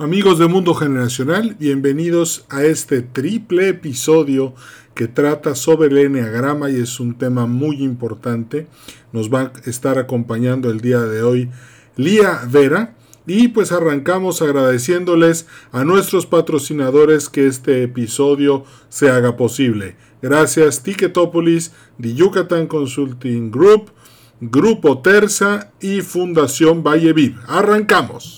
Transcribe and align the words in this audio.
Amigos 0.00 0.38
de 0.38 0.46
Mundo 0.46 0.74
Generacional, 0.74 1.56
bienvenidos 1.58 2.44
a 2.50 2.62
este 2.62 3.02
triple 3.02 3.70
episodio 3.70 4.54
que 4.94 5.08
trata 5.08 5.56
sobre 5.56 5.88
el 5.88 5.98
enneagrama 5.98 6.70
y 6.70 6.76
es 6.76 7.00
un 7.00 7.18
tema 7.18 7.46
muy 7.46 7.82
importante. 7.82 8.68
Nos 9.12 9.28
va 9.28 9.40
a 9.40 9.52
estar 9.68 9.98
acompañando 9.98 10.70
el 10.70 10.80
día 10.80 11.00
de 11.00 11.24
hoy 11.24 11.50
Lía 11.96 12.42
Vera. 12.48 12.94
Y 13.26 13.48
pues 13.48 13.72
arrancamos 13.72 14.40
agradeciéndoles 14.40 15.48
a 15.72 15.82
nuestros 15.82 16.26
patrocinadores 16.26 17.28
que 17.28 17.48
este 17.48 17.82
episodio 17.82 18.64
se 18.88 19.10
haga 19.10 19.36
posible. 19.36 19.96
Gracias 20.22 20.84
Ticketopolis, 20.84 21.72
The 22.00 22.14
Yucatan 22.14 22.68
Consulting 22.68 23.50
Group, 23.50 23.90
Grupo 24.40 25.00
Terza 25.00 25.72
y 25.80 26.02
Fundación 26.02 26.84
Valle 26.84 27.12
Viv. 27.12 27.34
Arrancamos. 27.48 28.37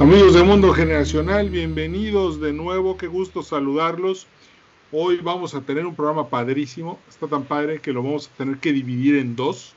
Amigos 0.00 0.32
de 0.32 0.42
Mundo 0.42 0.72
Generacional, 0.72 1.50
bienvenidos 1.50 2.40
de 2.40 2.54
nuevo, 2.54 2.96
qué 2.96 3.06
gusto 3.06 3.42
saludarlos. 3.42 4.26
Hoy 4.92 5.18
vamos 5.18 5.54
a 5.54 5.60
tener 5.60 5.84
un 5.84 5.94
programa 5.94 6.30
padrísimo, 6.30 6.98
está 7.06 7.26
tan 7.26 7.44
padre 7.44 7.80
que 7.80 7.92
lo 7.92 8.02
vamos 8.02 8.28
a 8.28 8.38
tener 8.38 8.56
que 8.56 8.72
dividir 8.72 9.16
en 9.16 9.36
dos. 9.36 9.74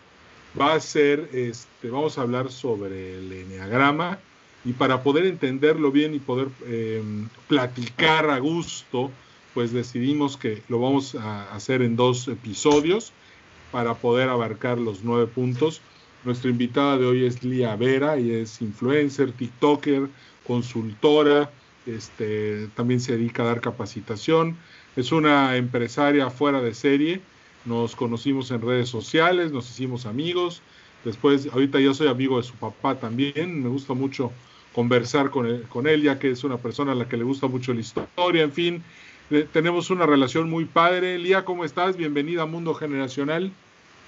Va 0.58 0.76
a 0.76 0.80
ser, 0.80 1.30
este, 1.34 1.90
vamos 1.90 2.18
a 2.18 2.22
hablar 2.22 2.54
sobre 2.54 3.18
el 3.18 3.34
enneagrama 3.34 4.18
y 4.64 4.72
para 4.72 5.04
poder 5.04 5.26
entenderlo 5.26 5.92
bien 5.92 6.14
y 6.16 6.20
poder 6.20 6.48
em, 6.68 7.28
platicar 7.50 8.30
a 8.30 8.40
gusto, 8.40 9.12
pues 9.54 9.74
decidimos 9.74 10.38
que 10.38 10.64
lo 10.70 10.80
vamos 10.80 11.16
a 11.16 11.54
hacer 11.54 11.82
en 11.82 11.98
dos 11.98 12.30
episodios 12.30 13.12
para 13.74 13.96
poder 13.96 14.30
abarcar 14.30 14.78
los 14.78 15.04
nueve 15.04 15.28
puntos. 15.28 15.82
Nuestra 16.26 16.50
invitada 16.50 16.98
de 16.98 17.06
hoy 17.06 17.26
es 17.26 17.44
Lía 17.44 17.76
Vera, 17.76 18.18
y 18.18 18.32
es 18.32 18.62
influencer, 18.62 19.34
TikToker, 19.34 20.08
consultora, 20.48 21.52
este, 21.86 22.68
también 22.76 23.02
se 23.02 23.18
dedica 23.18 23.44
a 23.44 23.48
dar 23.48 23.62
capacitación, 23.62 24.56
es 24.96 25.12
una 25.12 25.58
empresaria 25.58 26.30
fuera 26.30 26.62
de 26.62 26.74
serie, 26.74 27.22
nos 27.66 27.96
conocimos 27.96 28.52
en 28.52 28.62
redes 28.62 28.88
sociales, 28.88 29.52
nos 29.52 29.70
hicimos 29.70 30.06
amigos, 30.06 30.62
después, 31.04 31.50
ahorita 31.52 31.80
yo 31.80 31.94
soy 31.94 32.08
amigo 32.08 32.38
de 32.38 32.44
su 32.44 32.54
papá 32.54 32.96
también, 32.96 33.62
me 33.62 33.70
gusta 33.70 33.94
mucho 33.94 34.32
conversar 34.74 35.30
con 35.30 35.46
él, 35.46 35.66
con 35.68 35.88
él 35.88 36.04
ya 36.04 36.20
que 36.20 36.32
es 36.32 36.44
una 36.44 36.58
persona 36.58 36.94
a 36.94 36.96
la 36.96 37.10
que 37.10 37.18
le 37.18 37.24
gusta 37.24 37.48
mucho 37.48 37.74
la 37.74 37.82
historia, 37.82 38.44
en 38.44 38.52
fin, 38.54 38.84
eh, 39.30 39.48
tenemos 39.52 39.90
una 39.90 40.06
relación 40.06 40.50
muy 40.50 40.66
padre. 40.66 41.18
Lía, 41.18 41.46
¿cómo 41.46 41.66
estás? 41.66 41.96
Bienvenida 41.96 42.44
a 42.44 42.46
Mundo 42.46 42.74
Generacional. 42.74 43.52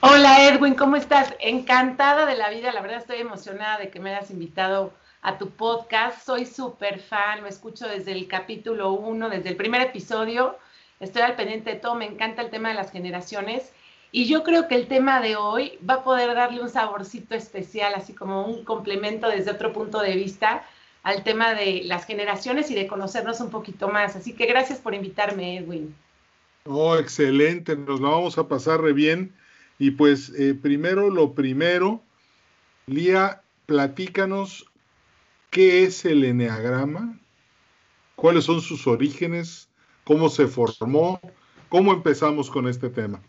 Hola 0.07 0.47
Edwin, 0.47 0.75
¿cómo 0.75 0.97
estás? 0.97 1.33
Encantada 1.39 2.27
de 2.27 2.35
la 2.35 2.51
vida, 2.51 2.71
la 2.71 2.83
verdad 2.83 2.99
estoy 2.99 3.17
emocionada 3.17 3.79
de 3.79 3.89
que 3.89 3.99
me 3.99 4.13
hayas 4.13 4.29
invitado 4.29 4.93
a 5.23 5.39
tu 5.39 5.49
podcast. 5.49 6.23
Soy 6.23 6.45
súper 6.45 6.99
fan, 6.99 7.41
lo 7.41 7.47
escucho 7.47 7.87
desde 7.87 8.11
el 8.11 8.27
capítulo 8.27 8.91
1, 8.91 9.29
desde 9.29 9.49
el 9.49 9.55
primer 9.55 9.81
episodio. 9.81 10.57
Estoy 10.99 11.23
al 11.23 11.35
pendiente 11.35 11.71
de 11.71 11.77
todo, 11.77 11.95
me 11.95 12.05
encanta 12.05 12.43
el 12.43 12.51
tema 12.51 12.69
de 12.69 12.75
las 12.75 12.91
generaciones. 12.91 13.71
Y 14.11 14.27
yo 14.27 14.43
creo 14.43 14.67
que 14.67 14.75
el 14.75 14.87
tema 14.87 15.21
de 15.21 15.37
hoy 15.37 15.79
va 15.89 15.95
a 15.95 16.03
poder 16.03 16.35
darle 16.35 16.61
un 16.61 16.69
saborcito 16.69 17.33
especial, 17.33 17.95
así 17.95 18.13
como 18.13 18.45
un 18.45 18.63
complemento 18.63 19.27
desde 19.27 19.49
otro 19.49 19.73
punto 19.73 20.01
de 20.01 20.13
vista 20.13 20.67
al 21.01 21.23
tema 21.23 21.55
de 21.55 21.81
las 21.83 22.05
generaciones 22.05 22.69
y 22.69 22.75
de 22.75 22.85
conocernos 22.85 23.41
un 23.41 23.49
poquito 23.49 23.87
más. 23.87 24.15
Así 24.15 24.33
que 24.33 24.45
gracias 24.45 24.77
por 24.77 24.93
invitarme, 24.93 25.57
Edwin. 25.57 25.95
Oh, 26.65 26.95
excelente, 26.95 27.75
nos 27.75 27.99
la 27.99 28.09
vamos 28.09 28.37
a 28.37 28.47
pasar 28.47 28.81
re 28.81 28.93
bien. 28.93 29.33
Y 29.77 29.91
pues 29.91 30.29
eh, 30.37 30.53
primero 30.53 31.09
lo 31.09 31.33
primero, 31.33 32.01
Lía, 32.87 33.41
platícanos 33.65 34.65
qué 35.49 35.83
es 35.83 36.05
el 36.05 36.23
eneagrama, 36.23 37.17
cuáles 38.15 38.45
son 38.45 38.61
sus 38.61 38.87
orígenes, 38.87 39.69
cómo 40.03 40.29
se 40.29 40.47
formó, 40.47 41.19
cómo 41.69 41.93
empezamos 41.93 42.49
con 42.49 42.67
este 42.67 42.89
tema. 42.89 43.21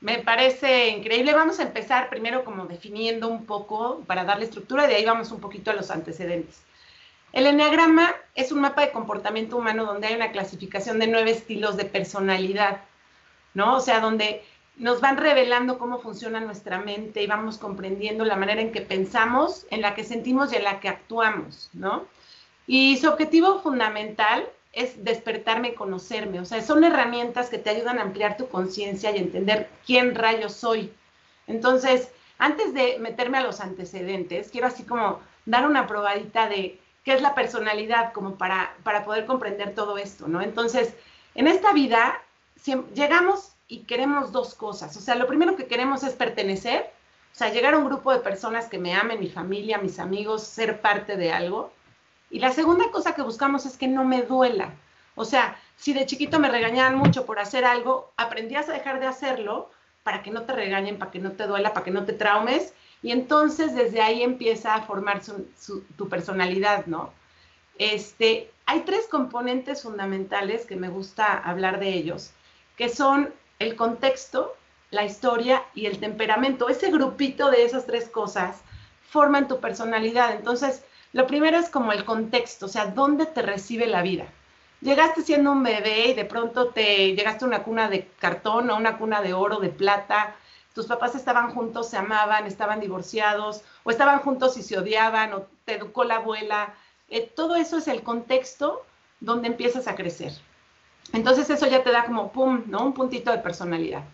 Me 0.00 0.18
parece 0.18 0.88
increíble. 0.88 1.34
Vamos 1.34 1.60
a 1.60 1.64
empezar 1.64 2.08
primero 2.08 2.44
como 2.44 2.66
definiendo 2.66 3.28
un 3.28 3.44
poco 3.44 4.02
para 4.06 4.24
darle 4.24 4.46
estructura 4.46 4.84
y 4.84 4.88
de 4.88 4.96
ahí 4.96 5.04
vamos 5.04 5.30
un 5.30 5.40
poquito 5.40 5.70
a 5.70 5.74
los 5.74 5.90
antecedentes. 5.90 6.62
El 7.32 7.46
eneagrama 7.46 8.14
es 8.34 8.50
un 8.50 8.60
mapa 8.60 8.80
de 8.80 8.92
comportamiento 8.92 9.56
humano 9.56 9.84
donde 9.84 10.08
hay 10.08 10.14
una 10.14 10.32
clasificación 10.32 10.98
de 10.98 11.06
nueve 11.06 11.30
estilos 11.30 11.76
de 11.76 11.84
personalidad, 11.84 12.80
¿no? 13.54 13.76
O 13.76 13.80
sea, 13.80 14.00
donde 14.00 14.42
nos 14.80 15.02
van 15.02 15.18
revelando 15.18 15.78
cómo 15.78 16.00
funciona 16.00 16.40
nuestra 16.40 16.78
mente 16.78 17.22
y 17.22 17.26
vamos 17.26 17.58
comprendiendo 17.58 18.24
la 18.24 18.36
manera 18.36 18.62
en 18.62 18.72
que 18.72 18.80
pensamos, 18.80 19.66
en 19.70 19.82
la 19.82 19.94
que 19.94 20.04
sentimos 20.04 20.52
y 20.52 20.56
en 20.56 20.64
la 20.64 20.80
que 20.80 20.88
actuamos, 20.88 21.68
¿no? 21.74 22.06
Y 22.66 22.96
su 22.96 23.08
objetivo 23.08 23.60
fundamental 23.60 24.48
es 24.72 25.04
despertarme 25.04 25.68
y 25.68 25.74
conocerme, 25.74 26.40
o 26.40 26.46
sea, 26.46 26.62
son 26.62 26.82
herramientas 26.82 27.50
que 27.50 27.58
te 27.58 27.68
ayudan 27.68 27.98
a 27.98 28.02
ampliar 28.02 28.38
tu 28.38 28.48
conciencia 28.48 29.10
y 29.10 29.18
entender 29.18 29.68
quién 29.84 30.14
rayo 30.14 30.48
soy. 30.48 30.90
Entonces, 31.46 32.10
antes 32.38 32.72
de 32.72 32.98
meterme 33.00 33.36
a 33.36 33.42
los 33.42 33.60
antecedentes, 33.60 34.48
quiero 34.50 34.68
así 34.68 34.84
como 34.84 35.20
dar 35.44 35.66
una 35.66 35.86
probadita 35.86 36.48
de 36.48 36.80
qué 37.04 37.12
es 37.12 37.20
la 37.20 37.34
personalidad, 37.34 38.14
como 38.14 38.36
para, 38.36 38.74
para 38.82 39.04
poder 39.04 39.26
comprender 39.26 39.74
todo 39.74 39.98
esto, 39.98 40.26
¿no? 40.26 40.40
Entonces, 40.40 40.94
en 41.34 41.48
esta 41.48 41.74
vida 41.74 42.22
llegamos 42.94 43.56
y 43.70 43.84
queremos 43.84 44.32
dos 44.32 44.54
cosas. 44.54 44.96
O 44.96 45.00
sea, 45.00 45.14
lo 45.14 45.28
primero 45.28 45.56
que 45.56 45.66
queremos 45.66 46.02
es 46.02 46.14
pertenecer, 46.14 46.90
o 47.32 47.34
sea, 47.34 47.50
llegar 47.50 47.74
a 47.74 47.78
un 47.78 47.84
grupo 47.84 48.12
de 48.12 48.18
personas 48.18 48.66
que 48.66 48.78
me 48.78 48.94
amen, 48.94 49.20
mi 49.20 49.30
familia, 49.30 49.78
mis 49.78 50.00
amigos, 50.00 50.42
ser 50.42 50.80
parte 50.80 51.16
de 51.16 51.32
algo. 51.32 51.72
Y 52.30 52.40
la 52.40 52.52
segunda 52.52 52.90
cosa 52.90 53.14
que 53.14 53.22
buscamos 53.22 53.66
es 53.66 53.78
que 53.78 53.86
no 53.86 54.04
me 54.04 54.22
duela. 54.22 54.74
O 55.14 55.24
sea, 55.24 55.56
si 55.76 55.92
de 55.92 56.04
chiquito 56.04 56.40
me 56.40 56.50
regañaban 56.50 56.96
mucho 56.96 57.24
por 57.24 57.38
hacer 57.38 57.64
algo, 57.64 58.12
aprendías 58.16 58.68
a 58.68 58.72
dejar 58.72 58.98
de 58.98 59.06
hacerlo 59.06 59.70
para 60.02 60.22
que 60.22 60.32
no 60.32 60.42
te 60.42 60.52
regañen, 60.52 60.98
para 60.98 61.12
que 61.12 61.20
no 61.20 61.32
te 61.32 61.46
duela, 61.46 61.72
para 61.72 61.84
que 61.84 61.92
no 61.92 62.04
te 62.04 62.12
traumes. 62.12 62.74
Y 63.02 63.12
entonces 63.12 63.76
desde 63.76 64.02
ahí 64.02 64.24
empieza 64.24 64.74
a 64.74 64.82
formar 64.82 65.22
tu 65.96 66.08
personalidad, 66.08 66.86
¿no? 66.86 67.12
Este, 67.78 68.50
hay 68.66 68.80
tres 68.80 69.06
componentes 69.08 69.82
fundamentales 69.82 70.66
que 70.66 70.74
me 70.76 70.88
gusta 70.88 71.38
hablar 71.38 71.78
de 71.78 71.94
ellos, 71.94 72.32
que 72.76 72.88
son 72.88 73.32
el 73.60 73.76
contexto, 73.76 74.56
la 74.90 75.04
historia 75.04 75.62
y 75.74 75.86
el 75.86 76.00
temperamento. 76.00 76.68
Ese 76.68 76.90
grupito 76.90 77.50
de 77.50 77.64
esas 77.64 77.86
tres 77.86 78.08
cosas 78.08 78.62
forman 79.08 79.46
tu 79.46 79.60
personalidad. 79.60 80.32
Entonces, 80.34 80.82
lo 81.12 81.26
primero 81.26 81.58
es 81.58 81.68
como 81.68 81.92
el 81.92 82.04
contexto, 82.04 82.66
o 82.66 82.68
sea, 82.68 82.86
dónde 82.86 83.26
te 83.26 83.42
recibe 83.42 83.86
la 83.86 84.02
vida. 84.02 84.26
Llegaste 84.80 85.22
siendo 85.22 85.52
un 85.52 85.62
bebé 85.62 86.08
y 86.08 86.14
de 86.14 86.24
pronto 86.24 86.68
te 86.68 87.14
llegaste 87.14 87.44
a 87.44 87.48
una 87.48 87.62
cuna 87.62 87.88
de 87.90 88.08
cartón 88.18 88.70
o 88.70 88.76
una 88.76 88.96
cuna 88.96 89.20
de 89.20 89.34
oro, 89.34 89.58
de 89.58 89.68
plata. 89.68 90.34
Tus 90.74 90.86
papás 90.86 91.14
estaban 91.14 91.52
juntos, 91.52 91.90
se 91.90 91.98
amaban, 91.98 92.46
estaban 92.46 92.80
divorciados, 92.80 93.62
o 93.82 93.90
estaban 93.90 94.20
juntos 94.20 94.56
y 94.56 94.62
se 94.62 94.78
odiaban, 94.78 95.34
o 95.34 95.46
te 95.66 95.74
educó 95.74 96.04
la 96.04 96.16
abuela. 96.16 96.74
Eh, 97.10 97.30
todo 97.36 97.56
eso 97.56 97.76
es 97.76 97.88
el 97.88 98.02
contexto 98.02 98.86
donde 99.20 99.48
empiezas 99.48 99.86
a 99.86 99.96
crecer. 99.96 100.32
Entonces 101.12 101.50
eso 101.50 101.66
ya 101.66 101.82
te 101.82 101.90
da 101.90 102.04
como, 102.04 102.32
pum, 102.32 102.64
¿no? 102.66 102.84
Un 102.84 102.94
puntito 102.94 103.30
de 103.30 103.38
personalidad. 103.38 104.04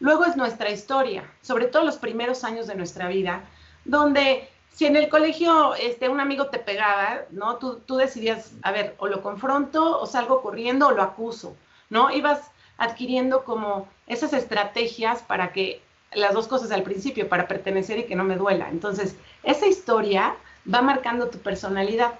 Luego 0.00 0.24
es 0.24 0.36
nuestra 0.36 0.70
historia, 0.70 1.24
sobre 1.40 1.66
todo 1.66 1.84
los 1.84 1.96
primeros 1.96 2.44
años 2.44 2.66
de 2.66 2.74
nuestra 2.74 3.08
vida, 3.08 3.44
donde 3.84 4.48
si 4.70 4.86
en 4.86 4.96
el 4.96 5.08
colegio 5.08 5.74
este, 5.76 6.08
un 6.08 6.20
amigo 6.20 6.48
te 6.48 6.58
pegaba, 6.58 7.22
¿no? 7.30 7.56
Tú, 7.56 7.96
decidías, 7.96 8.52
a 8.62 8.72
ver, 8.72 8.96
o 8.98 9.06
lo 9.06 9.22
confronto, 9.22 10.00
o 10.00 10.06
salgo 10.06 10.42
corriendo, 10.42 10.88
o 10.88 10.90
lo 10.90 11.02
acuso, 11.02 11.56
¿no? 11.90 12.10
Ibas 12.10 12.50
adquiriendo 12.76 13.44
como 13.44 13.88
esas 14.08 14.32
estrategias 14.32 15.22
para 15.22 15.52
que 15.52 15.80
las 16.12 16.34
dos 16.34 16.48
cosas 16.48 16.72
al 16.72 16.82
principio, 16.82 17.28
para 17.28 17.46
pertenecer 17.46 17.98
y 17.98 18.04
que 18.04 18.16
no 18.16 18.24
me 18.24 18.36
duela. 18.36 18.68
Entonces, 18.68 19.16
esa 19.44 19.66
historia 19.66 20.34
va 20.72 20.82
marcando 20.82 21.28
tu 21.28 21.38
personalidad. 21.38 22.14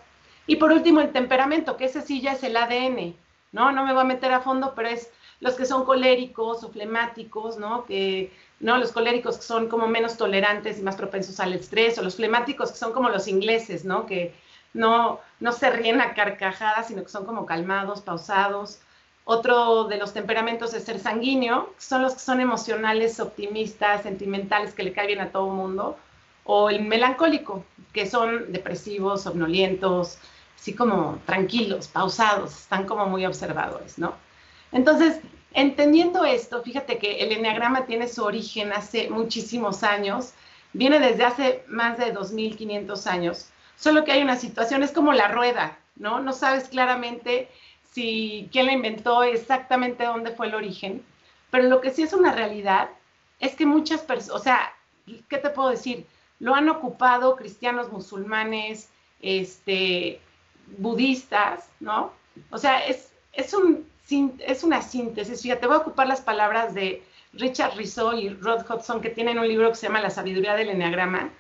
Y 0.47 0.57
por 0.57 0.71
último, 0.73 1.01
el 1.01 1.13
temperamento, 1.13 1.77
que 1.77 1.87
ese 1.87 2.03
sí 2.03 2.21
ya 2.21 2.33
es 2.33 2.43
el 2.45 2.57
ADN, 2.57 3.17
¿no? 3.55 3.73
No 3.73 3.87
me 3.87 3.93
voy 3.93 4.03
a 4.03 4.05
meter 4.05 4.33
a 4.33 4.41
fondo, 4.41 4.75
pero 4.77 4.89
es 4.89 5.11
los 5.41 5.55
que 5.55 5.65
son 5.65 5.87
coléricos 5.87 6.63
o 6.63 6.71
flemáticos, 6.71 7.57
¿no? 7.57 7.87
Que, 7.87 8.31
¿no? 8.61 8.77
Los 8.77 8.93
coléricos 8.93 9.39
que 9.39 9.45
son 9.45 9.69
como 9.69 9.89
menos 9.89 10.19
tolerantes 10.19 10.79
y 10.79 10.83
más 10.83 10.97
propensos 10.97 11.41
al 11.41 11.55
estrés, 11.55 11.99
o 11.99 12.03
los 12.03 12.17
flemáticos 12.17 12.73
que 12.73 12.79
son 12.79 12.93
como 12.93 13.09
los 13.09 13.29
ingleses, 13.29 13.87
¿no? 13.87 14.05
Que, 14.05 14.35
no, 14.75 15.21
no 15.41 15.53
se 15.53 15.71
ríen 15.71 16.01
a 16.01 16.15
carcajadas, 16.15 16.89
sino 16.89 17.03
que 17.05 17.09
son 17.09 17.25
como 17.25 17.47
calmados, 17.47 18.03
pausados. 18.03 18.81
Otro 19.25 19.85
de 19.85 19.97
los 19.97 20.13
temperamentos 20.13 20.75
es 20.75 20.85
ser 20.85 20.99
sanguíneo, 20.99 21.73
son 21.79 22.03
los 22.03 22.15
que 22.15 22.21
son 22.21 22.41
emocionales, 22.41 23.21
optimistas, 23.21 24.03
sentimentales, 24.03 24.75
que 24.75 24.83
le 24.83 24.93
cae 24.93 25.07
bien 25.07 25.21
a 25.21 25.31
todo 25.31 25.47
el 25.47 25.55
mundo. 25.55 25.97
O 26.45 26.69
el 26.69 26.85
melancólico, 26.85 27.65
que 27.93 28.05
son 28.07 28.53
depresivos, 28.53 29.23
somnolientos, 29.23 30.19
así 30.57 30.75
como 30.75 31.19
tranquilos, 31.27 31.89
pausados, 31.89 32.53
están 32.63 32.87
como 32.87 33.07
muy 33.07 33.27
observadores, 33.27 33.99
¿no? 33.99 34.15
Entonces, 34.73 35.21
entendiendo 35.53 36.25
esto, 36.25 36.63
fíjate 36.63 36.99
que 36.99 37.21
el 37.21 37.33
enneagrama 37.33 37.87
tiene 37.87 38.09
su 38.09 38.25
origen 38.25 38.73
hace 38.73 39.11
muchísimos 39.11 39.83
años, 39.83 40.33
viene 40.73 40.99
desde 40.99 41.25
hace 41.25 41.65
más 41.69 41.99
de 41.99 42.13
2.500 42.15 43.07
años, 43.07 43.51
solo 43.77 44.05
que 44.05 44.13
hay 44.13 44.23
una 44.23 44.37
situación, 44.37 44.83
es 44.83 44.91
como 44.91 45.13
la 45.13 45.29
rueda, 45.29 45.79
¿no? 45.97 46.21
No 46.21 46.33
sabes 46.33 46.69
claramente 46.69 47.49
si 47.93 48.49
quién 48.51 48.67
la 48.67 48.73
inventó, 48.73 49.23
exactamente 49.23 50.05
dónde 50.05 50.33
fue 50.33 50.49
el 50.49 50.55
origen, 50.55 51.05
pero 51.51 51.69
lo 51.69 51.81
que 51.81 51.91
sí 51.91 52.03
es 52.03 52.13
una 52.13 52.33
realidad 52.33 52.91
es 53.39 53.55
que 53.55 53.67
muchas 53.67 54.01
personas, 54.01 54.41
o 54.41 54.43
sea, 54.43 54.75
¿qué 55.29 55.39
te 55.39 55.51
puedo 55.51 55.71
decir? 55.71 56.07
Lo 56.41 56.55
han 56.55 56.69
ocupado 56.69 57.37
cristianos, 57.37 57.93
musulmanes, 57.93 58.91
este, 59.23 60.21
budistas, 60.79 61.69
¿no? 61.81 62.13
O 62.51 62.59
sea, 62.59 62.87
es, 62.87 63.13
es, 63.33 63.55
un, 63.55 63.89
es 64.39 64.65
una 64.65 64.83
síntesis. 64.83 65.43
Fíjate, 65.43 65.67
voy 65.67 65.77
a 65.77 65.81
ocupar 65.81 66.07
las 66.07 66.21
palabras 66.21 66.75
de 66.75 67.03
Richard 67.33 67.77
Rizzo 67.77 68.15
y 68.15 68.29
Rod 68.29 68.65
Hudson, 68.69 69.01
que 69.01 69.11
tienen 69.11 69.39
un 69.39 69.49
libro 69.49 69.71
que 69.71 69.77
se 69.77 69.87
llama 69.87 70.01
La 70.01 70.11
sabiduría 70.11 70.55
del 70.55 70.71
enneagrama, 70.71 71.31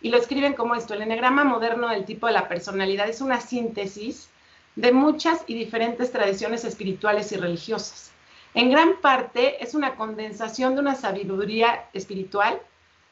y 0.00 0.10
lo 0.10 0.18
escriben 0.18 0.54
como 0.54 0.74
esto, 0.74 0.94
el 0.94 1.02
enneagrama 1.02 1.44
moderno 1.44 1.88
del 1.88 2.04
tipo 2.04 2.26
de 2.26 2.32
la 2.32 2.48
personalidad 2.48 3.08
es 3.08 3.20
una 3.20 3.40
síntesis 3.40 4.28
de 4.76 4.92
muchas 4.92 5.42
y 5.48 5.54
diferentes 5.54 6.12
tradiciones 6.12 6.64
espirituales 6.64 7.32
y 7.32 7.36
religiosas. 7.36 8.12
En 8.54 8.70
gran 8.70 9.00
parte 9.00 9.62
es 9.62 9.74
una 9.74 9.96
condensación 9.96 10.74
de 10.74 10.80
una 10.80 10.94
sabiduría 10.94 11.86
espiritual, 11.92 12.60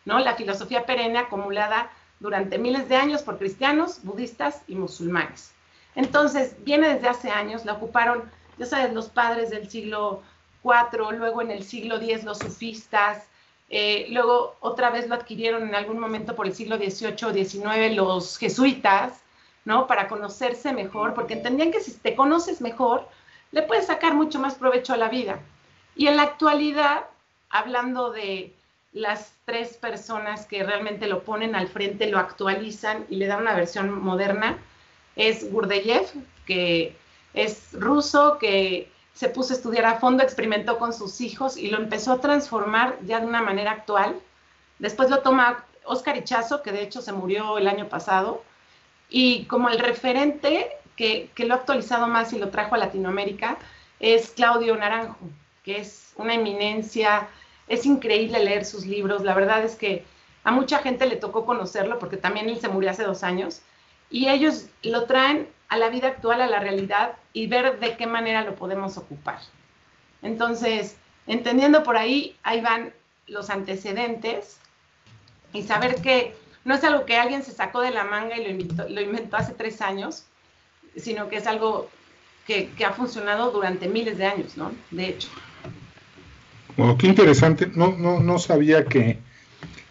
¿no? 0.05 0.21
La 0.21 0.37
filosofía 0.37 0.87
perenne 0.87 1.19
acumulada 1.19 1.91
durante 2.21 2.59
miles 2.59 2.89
de 2.89 2.97
años 2.97 3.23
por 3.23 3.39
cristianos, 3.39 4.01
budistas 4.05 4.63
y 4.69 4.77
musulmanes. 4.77 5.56
Entonces, 5.97 6.55
viene 6.65 6.95
desde 6.95 7.09
hace 7.09 7.31
años, 7.31 7.65
la 7.65 7.73
ocuparon, 7.73 8.31
ya 8.59 8.67
sabes, 8.67 8.93
los 8.93 9.09
padres 9.09 9.51
del 9.51 9.69
siglo 9.69 10.23
IV, 10.63 11.13
luego 11.19 11.43
en 11.43 11.51
el 11.51 11.65
siglo 11.65 11.97
X 11.97 12.23
los 12.23 12.39
sufistas, 12.39 13.25
eh, 13.69 14.07
luego 14.11 14.57
otra 14.61 14.91
vez 14.91 15.09
lo 15.09 15.17
adquirieron 15.17 15.67
en 15.69 15.75
algún 15.75 15.99
momento 15.99 16.37
por 16.37 16.47
el 16.47 16.55
siglo 16.55 16.77
XVIII 16.77 17.25
o 17.25 17.33
XIX 17.33 17.97
los 17.97 18.39
jesuitas, 18.39 19.23
¿no? 19.65 19.87
Para 19.89 20.07
conocerse 20.07 20.73
mejor, 20.73 21.15
porque 21.15 21.35
entendían 21.35 21.73
que 21.73 21.81
si 21.81 21.93
te 21.93 22.15
conoces 22.15 22.61
mejor, 22.61 23.09
le 23.51 23.63
puedes 23.63 23.87
sacar 23.87 24.15
mucho 24.15 24.39
más 24.39 24.55
provecho 24.55 24.93
a 24.93 24.97
la 24.97 25.09
vida. 25.09 25.41
Y 25.97 26.07
en 26.07 26.17
la 26.17 26.23
actualidad, 26.23 27.07
hablando 27.51 28.11
de 28.13 28.55
las 28.93 29.33
tres 29.45 29.77
personas 29.77 30.47
que 30.47 30.63
realmente 30.63 31.07
lo 31.07 31.25
ponen 31.25 31.57
al 31.57 31.69
frente, 31.69 32.07
lo 32.09 32.19
actualizan 32.19 33.07
y 33.09 33.17
le 33.17 33.27
dan 33.27 33.43
una 33.43 33.55
versión 33.55 33.91
moderna, 34.03 34.59
es 35.17 35.51
Gurdeyev, 35.51 36.07
que 36.47 36.97
es 37.35 37.73
ruso, 37.73 38.39
que 38.39 38.91
se 39.15 39.31
puso 39.31 39.55
a 39.55 39.57
estudiar 39.57 39.87
a 39.87 39.99
fondo, 39.99 40.23
experimentó 40.23 40.79
con 40.79 40.93
sus 40.93 41.21
hijos 41.21 41.57
y 41.57 41.69
lo 41.69 41.79
empezó 41.79 42.13
a 42.13 42.21
transformar 42.21 42.99
ya 43.05 43.21
de 43.21 43.27
una 43.27 43.43
manera 43.43 43.73
actual. 43.73 44.21
Después 44.79 45.09
lo 45.09 45.23
toma 45.23 45.65
Oscar 45.85 46.17
Ichazo, 46.19 46.63
que 46.63 46.71
de 46.71 46.83
hecho 46.83 47.01
se 47.01 47.13
murió 47.13 47.57
el 47.57 47.67
año 47.67 47.89
pasado, 47.89 48.43
y 49.09 49.45
como 49.45 49.69
el 49.69 49.79
referente 49.79 50.71
que, 50.97 51.31
lo 51.39 51.55
ha 51.55 51.59
actualizado 51.59 52.07
más 52.09 52.33
y 52.33 52.39
lo 52.39 52.51
trajo 52.51 52.75
a 52.75 52.79
Latinoamérica 52.79 53.59
es 54.01 54.31
Claudio 54.31 54.77
Naranjo, 54.77 55.17
que 55.63 55.79
es 55.79 56.13
una 56.17 56.35
eminencia, 56.35 57.29
es 57.69 57.87
increíble 57.87 58.45
leer 58.45 58.65
sus 58.65 58.85
libros, 58.87 59.23
la 59.23 59.35
verdad 59.35 59.65
es 59.65 59.77
que 59.77 60.05
a 60.45 60.51
mucha 60.51 60.79
gente 60.79 61.07
le 61.07 61.17
tocó 61.17 61.45
conocerlo 61.45 61.99
porque 61.99 62.17
también 62.17 62.49
él 62.49 62.61
se 62.61 62.69
murió 62.69 62.91
hace 62.91 63.05
dos 63.05 63.23
años 63.23 63.63
y 64.11 64.29
ellos 64.29 64.67
lo 64.83 65.05
traen 65.05 65.49
a 65.69 65.77
la 65.77 65.89
vida 65.89 66.09
actual, 66.09 66.41
a 66.41 66.47
la 66.47 66.61
realidad 66.61 67.17
y 67.33 67.47
ver 67.47 67.81
de 67.81 67.97
qué 67.97 68.07
manera 68.07 68.45
lo 68.45 68.55
podemos 68.55 68.97
ocupar. 68.97 69.41
Entonces, 70.23 70.97
entendiendo 71.27 71.83
por 71.83 71.97
ahí, 71.97 72.37
ahí 72.43 72.61
van 72.61 72.93
los 73.27 73.51
antecedentes 73.51 74.59
y 75.53 75.63
saber 75.63 75.97
que 75.97 76.37
no 76.65 76.75
es 76.75 76.85
algo 76.85 77.05
que 77.05 77.17
alguien 77.17 77.43
se 77.43 77.53
sacó 77.53 77.81
de 77.81 77.91
la 77.91 78.05
manga 78.05 78.37
y 78.37 78.45
lo, 78.45 78.51
inventó, 78.51 78.89
lo 78.89 79.01
inventó 79.01 79.37
hace 79.37 79.53
tres 79.53 79.81
años, 79.81 80.25
sino 80.97 81.29
que 81.29 81.37
es 81.37 81.47
algo 81.47 81.89
que, 82.47 82.71
ha 82.85 82.93
funcionado 82.93 83.51
durante 83.51 83.89
miles 83.89 84.19
de 84.19 84.27
años, 84.27 84.57
¿no? 84.57 84.73
De 84.91 85.09
hecho. 85.09 85.29
Qué 86.99 87.07
interesante. 87.07 87.71
No, 87.75 87.97
no, 87.97 88.21
no 88.21 88.39
sabía 88.39 88.85
que 88.85 89.19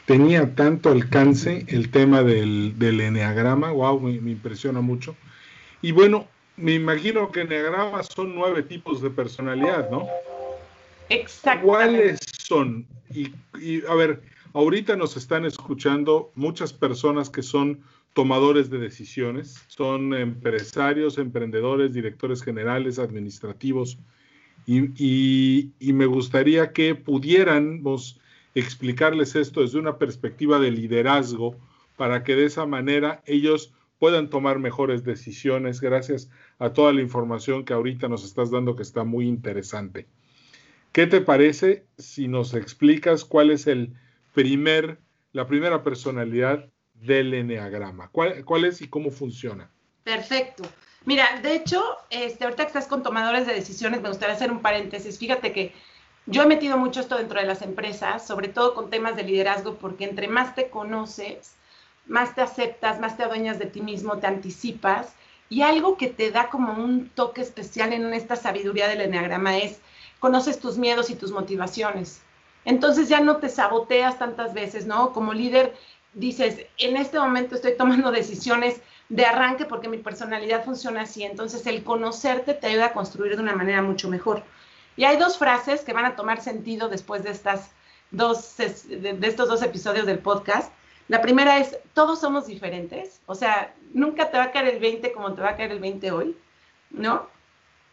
tenía 0.05 0.55
tanto 0.55 0.89
alcance 0.89 1.65
el 1.67 1.89
tema 1.91 2.23
del, 2.23 2.77
del 2.77 3.01
eneagrama. 3.01 3.71
Wow, 3.71 3.99
me, 3.99 4.31
impresiona 4.31 4.81
mucho. 4.81 5.15
Y 5.81 5.91
bueno, 5.91 6.27
me 6.57 6.73
imagino 6.73 7.31
que 7.31 7.41
eneagramas 7.41 8.07
son 8.07 8.35
nueve 8.35 8.63
tipos 8.63 9.01
de 9.01 9.09
personalidad, 9.09 9.89
¿no? 9.89 10.07
Exacto. 11.09 11.67
¿Cuáles 11.67 12.19
son? 12.37 12.85
y, 13.13 13.31
a 13.87 13.93
ver, 13.93 14.21
Ahorita 14.55 14.95
nos 14.95 15.17
están 15.17 15.43
escuchando 15.43 16.31
muchas 16.33 16.71
personas 16.71 17.29
que 17.29 17.43
son 17.43 17.81
tomadores 18.13 18.69
de 18.69 18.77
decisiones, 18.77 19.61
son 19.67 20.13
empresarios, 20.13 21.17
emprendedores, 21.17 21.91
directores 21.91 22.41
generales, 22.41 22.97
administrativos, 22.97 23.97
y, 24.65 25.73
me 25.81 26.05
gustaría 26.05 26.71
que 26.71 26.95
pudiéramos 26.95 28.17
explicarles 28.55 29.35
esto 29.35 29.61
desde 29.61 29.79
una 29.79 29.97
perspectiva 29.97 30.59
de 30.59 30.71
liderazgo 30.71 31.55
para 31.95 32.23
que 32.23 32.35
de 32.35 32.45
esa 32.45 32.65
manera 32.65 33.21
ellos 33.25 33.73
puedan 33.99 34.29
tomar 34.29 34.59
mejores 34.59 35.03
decisiones 35.03 35.79
gracias 35.79 36.29
a 36.57 36.73
toda 36.73 36.91
la 36.93 37.01
información 37.01 37.63
que 37.63 37.73
ahorita 37.73 38.07
nos 38.07 38.25
estás 38.25 38.51
dando 38.51 38.75
que 38.75 38.83
está 38.83 39.03
muy 39.03 39.27
interesante. 39.27 40.07
¿Qué 40.91 41.07
te 41.07 41.21
parece 41.21 41.85
si 41.97 42.27
nos 42.27 42.53
explicas 42.53 43.23
cuál 43.25 43.51
es 43.51 43.67
el 43.67 43.93
primer, 44.33 44.99
la 45.31 45.47
primera 45.47 45.83
personalidad 45.83 46.69
del 46.93 47.33
eneagrama. 47.33 48.09
¿Cuál, 48.09 48.65
es 48.65 48.81
y 48.81 48.87
cómo 48.87 49.11
funciona? 49.11 49.71
Perfecto. 50.03 50.63
Mira, 51.05 51.39
de 51.41 51.55
hecho, 51.55 51.83
este, 52.09 52.43
ahorita 52.43 52.63
que 52.63 52.67
estás 52.67 52.87
con 52.87 53.03
tomadores 53.03 53.45
de 53.45 53.53
decisiones, 53.53 54.01
me 54.01 54.09
gustaría 54.09 54.35
hacer 54.35 54.51
un 54.51 54.61
paréntesis. 54.61 55.17
Fíjate 55.19 55.51
que 55.51 55.73
yo 56.25 56.43
he 56.43 56.45
metido 56.45 56.77
mucho 56.77 57.01
esto 57.01 57.17
dentro 57.17 57.39
de 57.39 57.45
las 57.45 57.61
empresas, 57.61 58.25
sobre 58.25 58.47
todo 58.47 58.73
con 58.73 58.89
temas 58.89 59.15
de 59.15 59.23
liderazgo, 59.23 59.75
porque 59.75 60.05
entre 60.05 60.27
más 60.27 60.55
te 60.55 60.69
conoces, 60.69 61.55
más 62.05 62.35
te 62.35 62.41
aceptas, 62.41 62.99
más 62.99 63.17
te 63.17 63.23
adueñas 63.23 63.59
de 63.59 63.65
ti 63.65 63.81
mismo, 63.81 64.17
te 64.17 64.27
anticipas. 64.27 65.13
Y 65.49 65.61
algo 65.61 65.97
que 65.97 66.07
te 66.07 66.31
da 66.31 66.49
como 66.49 66.73
un 66.73 67.09
toque 67.09 67.41
especial 67.41 67.93
en 67.93 68.13
esta 68.13 68.35
sabiduría 68.35 68.87
del 68.87 69.01
eneagrama 69.01 69.57
es, 69.57 69.79
conoces 70.19 70.59
tus 70.59 70.77
miedos 70.77 71.09
y 71.09 71.15
tus 71.15 71.31
motivaciones 71.31 72.21
entonces 72.65 73.07
ya 73.07 73.21
no 73.21 73.37
te 73.37 73.47
saboteas 73.49 74.19
tantas 74.19 74.53
veces, 74.53 74.85
¿no? 74.87 75.13
Como 75.13 75.33
líder 75.33 75.73
dices, 76.13 76.65
en 76.77 76.97
este 76.97 77.19
momento 77.19 77.55
estoy 77.55 77.77
tomando 77.77 78.11
decisiones 78.11 78.81
de 79.07 79.25
arranque 79.25 79.65
porque 79.65 79.87
mi 79.87 79.99
personalidad 79.99 80.65
funciona 80.65 81.01
así, 81.01 81.23
entonces 81.23 81.65
el 81.67 81.83
conocerte 81.83 82.55
te 82.55 82.67
ayuda 82.67 82.87
a 82.87 82.93
construir 82.93 83.35
de 83.35 83.43
una 83.43 83.55
manera 83.55 83.83
mucho 83.83 84.09
mejor. 84.09 84.43
Y 84.95 85.03
hay 85.03 85.17
dos 85.17 85.37
frases 85.37 85.81
que 85.81 85.93
van 85.93 86.05
a 86.05 86.15
tomar 86.15 86.41
sentido 86.41 86.89
después 86.89 87.23
de, 87.23 87.31
estas 87.31 87.71
dos, 88.11 88.57
de 88.57 89.17
estos 89.21 89.47
dos 89.47 89.61
episodios 89.61 90.05
del 90.05 90.19
podcast. 90.19 90.71
La 91.07 91.21
primera 91.21 91.59
es, 91.59 91.77
todos 91.93 92.19
somos 92.19 92.47
diferentes, 92.47 93.21
o 93.27 93.35
sea, 93.35 93.75
nunca 93.93 94.31
te 94.31 94.37
va 94.37 94.45
a 94.45 94.51
caer 94.51 94.69
el 94.69 94.79
20 94.79 95.11
como 95.11 95.33
te 95.33 95.41
va 95.41 95.49
a 95.49 95.55
caer 95.55 95.71
el 95.71 95.79
20 95.79 96.11
hoy, 96.11 96.37
¿no? 96.89 97.27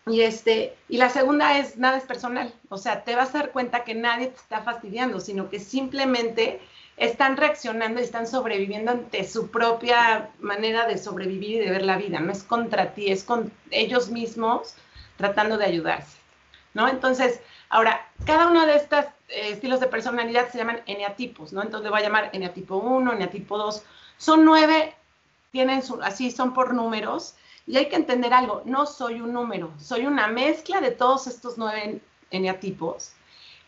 Y, 0.07 0.23
este, 0.23 0.75
y 0.89 0.97
la 0.97 1.11
segunda 1.11 1.59
es, 1.59 1.77
nada 1.77 1.99
es 1.99 2.05
personal. 2.05 2.53
O 2.71 2.79
sea, 2.79 3.05
te 3.05 3.15
vas 3.15 3.35
a 3.35 3.39
dar 3.39 3.53
cuenta 3.53 3.85
que 3.85 3.95
nadie 3.95 4.29
te 4.29 4.37
está 4.37 4.63
fastidiando, 4.63 5.21
sino 5.21 5.49
que 5.49 5.61
simplemente 5.61 6.61
están 6.97 7.37
reaccionando 7.37 8.01
y 8.01 8.05
están 8.05 8.27
sobreviviendo 8.27 8.91
ante 8.91 9.25
su 9.25 9.51
propia 9.51 10.31
manera 10.41 10.87
de 10.87 10.99
sobrevivir 10.99 11.57
y 11.57 11.65
de 11.65 11.71
ver 11.71 11.83
la 11.83 11.99
vida. 11.99 12.19
No 12.21 12.33
es 12.33 12.43
contra 12.43 12.95
ti, 12.95 13.13
es 13.13 13.25
con 13.25 13.53
ellos 13.71 14.11
mismos 14.11 14.75
tratando 15.17 15.57
de 15.57 15.67
ayudarse. 15.67 16.22
¿No? 16.75 16.89
Entonces, 16.89 17.41
ahora, 17.69 18.09
cada 18.25 18.49
uno 18.49 18.65
de 18.67 18.77
estos 18.77 19.05
eh, 19.29 19.51
estilos 19.51 19.81
de 19.81 19.89
personalidad 19.89 20.51
se 20.51 20.59
llaman 20.59 20.81
eneatipos, 20.87 21.53
¿no? 21.53 21.63
Entonces 21.63 21.85
le 21.85 21.91
voy 21.91 22.01
a 22.01 22.05
llamar 22.05 22.31
eneatipo 22.33 22.77
1, 22.77 23.13
eneatipo 23.13 23.59
2. 23.59 23.83
Son 24.17 24.45
nueve, 24.45 24.95
tienen 25.51 25.83
su, 25.83 26.01
así 26.03 26.31
son 26.31 26.55
por 26.55 26.75
números 26.75 27.35
y 27.67 27.77
hay 27.77 27.89
que 27.89 27.97
entender 27.97 28.35
algo, 28.35 28.63
no 28.65 28.87
soy 28.87 29.21
un 29.21 29.33
número, 29.33 29.73
soy 29.79 30.07
una 30.07 30.27
mezcla 30.27 30.81
de 30.81 30.91
todos 30.91 31.27
estos 31.27 31.59
nueve 31.59 32.01
eneatipos, 32.31 33.13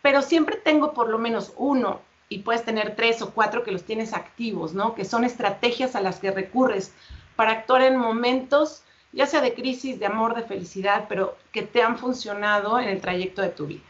pero 0.02 0.22
siempre 0.22 0.56
tengo 0.56 0.92
por 0.92 1.08
lo 1.08 1.18
menos 1.18 1.52
uno 1.56 2.00
y 2.28 2.38
puedes 2.38 2.64
tener 2.64 2.96
tres 2.96 3.22
o 3.22 3.30
cuatro 3.30 3.62
que 3.62 3.70
los 3.70 3.84
tienes 3.84 4.12
activos, 4.12 4.74
¿no? 4.74 4.94
Que 4.94 5.04
son 5.04 5.24
estrategias 5.24 5.94
a 5.94 6.00
las 6.00 6.18
que 6.18 6.30
recurres 6.30 6.92
para 7.36 7.52
actuar 7.52 7.82
en 7.82 7.96
momentos, 7.96 8.82
ya 9.14 9.26
sea 9.26 9.40
de 9.40 9.54
crisis, 9.54 9.98
de 9.98 10.06
amor, 10.06 10.34
de 10.34 10.42
felicidad, 10.42 11.06
pero 11.08 11.36
que 11.52 11.62
te 11.62 11.82
han 11.82 11.96
funcionado 11.98 12.78
en 12.78 12.88
el 12.88 13.00
trayecto 13.00 13.42
de 13.42 13.48
tu 13.48 13.66
vida. 13.66 13.82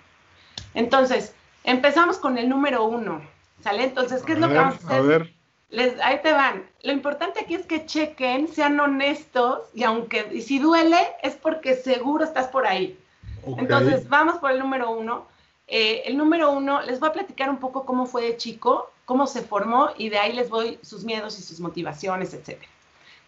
Entonces, 0.75 1.35
empezamos 1.65 2.19
con 2.19 2.37
el 2.39 2.49
número 2.49 2.85
uno, 2.85 3.23
¿sale? 3.63 3.85
Entonces, 3.85 4.23
¿qué 4.23 4.33
es 4.33 4.39
lo 4.39 4.49
que 4.49 4.55
vamos 4.55 4.75
a 4.75 4.87
hacer? 4.87 4.99
A 4.99 5.03
ver. 5.03 5.35
Les, 5.71 5.99
ahí 6.01 6.21
te 6.23 6.33
van. 6.33 6.65
Lo 6.83 6.93
importante 6.93 7.41
aquí 7.41 7.55
es 7.55 7.67
que 7.67 7.87
chequen, 7.87 8.49
sean 8.49 8.79
honestos 8.79 9.61
y 9.75 9.83
aunque 9.83 10.29
y 10.33 10.43
si 10.43 10.59
duele 10.59 10.99
es 11.23 11.35
porque 11.35 11.75
seguro 11.75 12.25
estás 12.25 12.49
por 12.49 12.67
ahí. 12.67 12.99
Entonces, 13.59 14.09
vamos 14.09 14.37
por 14.37 14.51
el 14.53 14.59
número 14.59 14.91
uno. 14.91 15.27
Eh, 15.67 16.03
el 16.07 16.17
número 16.17 16.51
uno, 16.53 16.83
les 16.83 17.01
voy 17.01 17.09
a 17.09 17.13
platicar 17.13 17.49
un 17.49 17.59
poco 17.59 17.85
cómo 17.85 18.07
fue 18.07 18.23
de 18.23 18.37
chico, 18.37 18.91
cómo 19.05 19.27
se 19.27 19.43
formó 19.43 19.91
y 19.97 20.11
de 20.11 20.19
ahí 20.19 20.33
les 20.33 20.51
voy 20.51 20.79
sus 20.83 21.05
miedos 21.05 21.39
y 21.39 21.43
sus 21.43 21.61
motivaciones, 21.61 22.35
etc. 22.35 22.63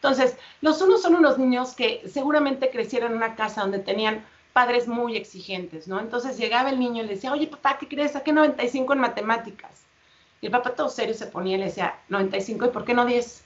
Entonces, 0.07 0.37
los 0.61 0.81
unos 0.83 1.03
son 1.03 1.17
unos 1.17 1.37
niños 1.37 1.75
que 1.75 2.01
seguramente 2.07 2.71
crecieron 2.71 3.11
en 3.11 3.17
una 3.17 3.35
casa 3.35 3.63
donde 3.63 3.81
tenían 3.81 4.25
padres 4.53 4.87
muy 4.87 5.17
exigentes, 5.17 5.89
¿no? 5.89 5.99
Entonces 5.99 6.39
llegaba 6.39 6.71
el 6.71 6.79
niño 6.79 7.03
y 7.03 7.07
le 7.09 7.15
decía, 7.15 7.33
oye 7.33 7.49
papá, 7.49 7.77
¿qué 7.77 7.89
crees? 7.89 8.13
Saqué 8.13 8.33
95 8.33 8.93
en 8.93 9.01
matemáticas. 9.01 9.83
Y 10.41 10.47
el 10.47 10.53
papá 10.53 10.77
todo 10.77 10.91
serio 10.91 11.13
se 11.13 11.27
ponía 11.27 11.57
y 11.57 11.59
le 11.59 11.65
decía, 11.65 11.99
95, 12.09 12.67
¿y 12.67 12.69
por 12.69 12.85
qué 12.85 12.95
no 12.95 13.05
10? 13.05 13.45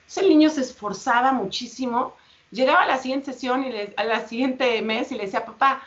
Entonces 0.00 0.22
el 0.22 0.28
niño 0.28 0.50
se 0.50 0.60
esforzaba 0.60 1.32
muchísimo, 1.32 2.14
llegaba 2.50 2.82
a 2.82 2.86
la 2.86 2.98
siguiente 2.98 3.32
sesión 3.32 3.64
y 3.64 3.72
le, 3.72 3.94
a 3.96 4.04
la 4.04 4.28
siguiente 4.28 4.82
mes 4.82 5.10
y 5.12 5.14
le 5.14 5.24
decía, 5.24 5.46
papá, 5.46 5.82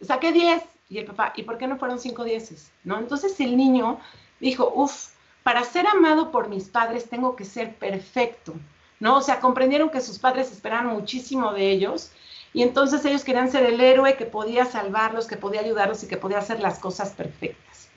saqué 0.00 0.32
10. 0.32 0.62
Y 0.88 0.98
el 0.98 1.04
papá, 1.04 1.34
¿y 1.36 1.42
por 1.42 1.58
qué 1.58 1.66
no 1.66 1.76
fueron 1.76 2.00
5 2.00 2.24
dieces? 2.24 2.72
¿No? 2.82 2.98
Entonces 2.98 3.38
el 3.40 3.58
niño 3.58 4.00
dijo, 4.40 4.72
uff, 4.74 5.08
para 5.42 5.64
ser 5.64 5.86
amado 5.86 6.30
por 6.30 6.48
mis 6.48 6.70
padres 6.70 7.10
tengo 7.10 7.36
que 7.36 7.44
ser 7.44 7.74
perfecto, 7.74 8.54
¿no? 9.00 9.18
O 9.18 9.20
sea, 9.20 9.40
comprendieron 9.40 9.90
que 9.90 10.00
sus 10.00 10.18
padres 10.18 10.50
esperaban 10.52 10.88
muchísimo 10.88 11.52
de 11.52 11.70
ellos 11.70 12.10
y 12.52 12.62
entonces 12.62 13.04
ellos 13.04 13.24
querían 13.24 13.50
ser 13.50 13.64
el 13.64 13.80
héroe 13.80 14.16
que 14.16 14.24
podía 14.24 14.64
salvarlos, 14.64 15.26
que 15.26 15.36
podía 15.36 15.60
ayudarlos 15.60 16.02
y 16.02 16.08
que 16.08 16.16
podía 16.16 16.38
hacer 16.38 16.60
las 16.60 16.78
cosas 16.78 17.10
perfectas. 17.10 17.88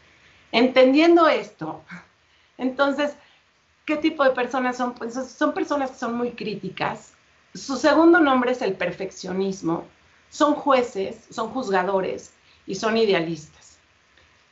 Entendiendo 0.52 1.28
esto, 1.28 1.82
entonces, 2.58 3.14
¿qué 3.86 3.96
tipo 3.98 4.24
de 4.24 4.32
personas 4.32 4.78
son? 4.78 4.96
Pues 4.96 5.14
son 5.14 5.54
personas 5.54 5.92
que 5.92 5.98
son 5.98 6.16
muy 6.16 6.32
críticas. 6.32 7.14
Su 7.54 7.78
segundo 7.78 8.20
nombre 8.20 8.52
es 8.52 8.62
el 8.62 8.74
perfeccionismo. 8.74 9.86
Son 10.30 10.54
jueces, 10.54 11.26
son 11.30 11.50
juzgadores 11.50 12.34
y 12.68 12.76
son 12.76 12.98
idealistas. 12.98 13.80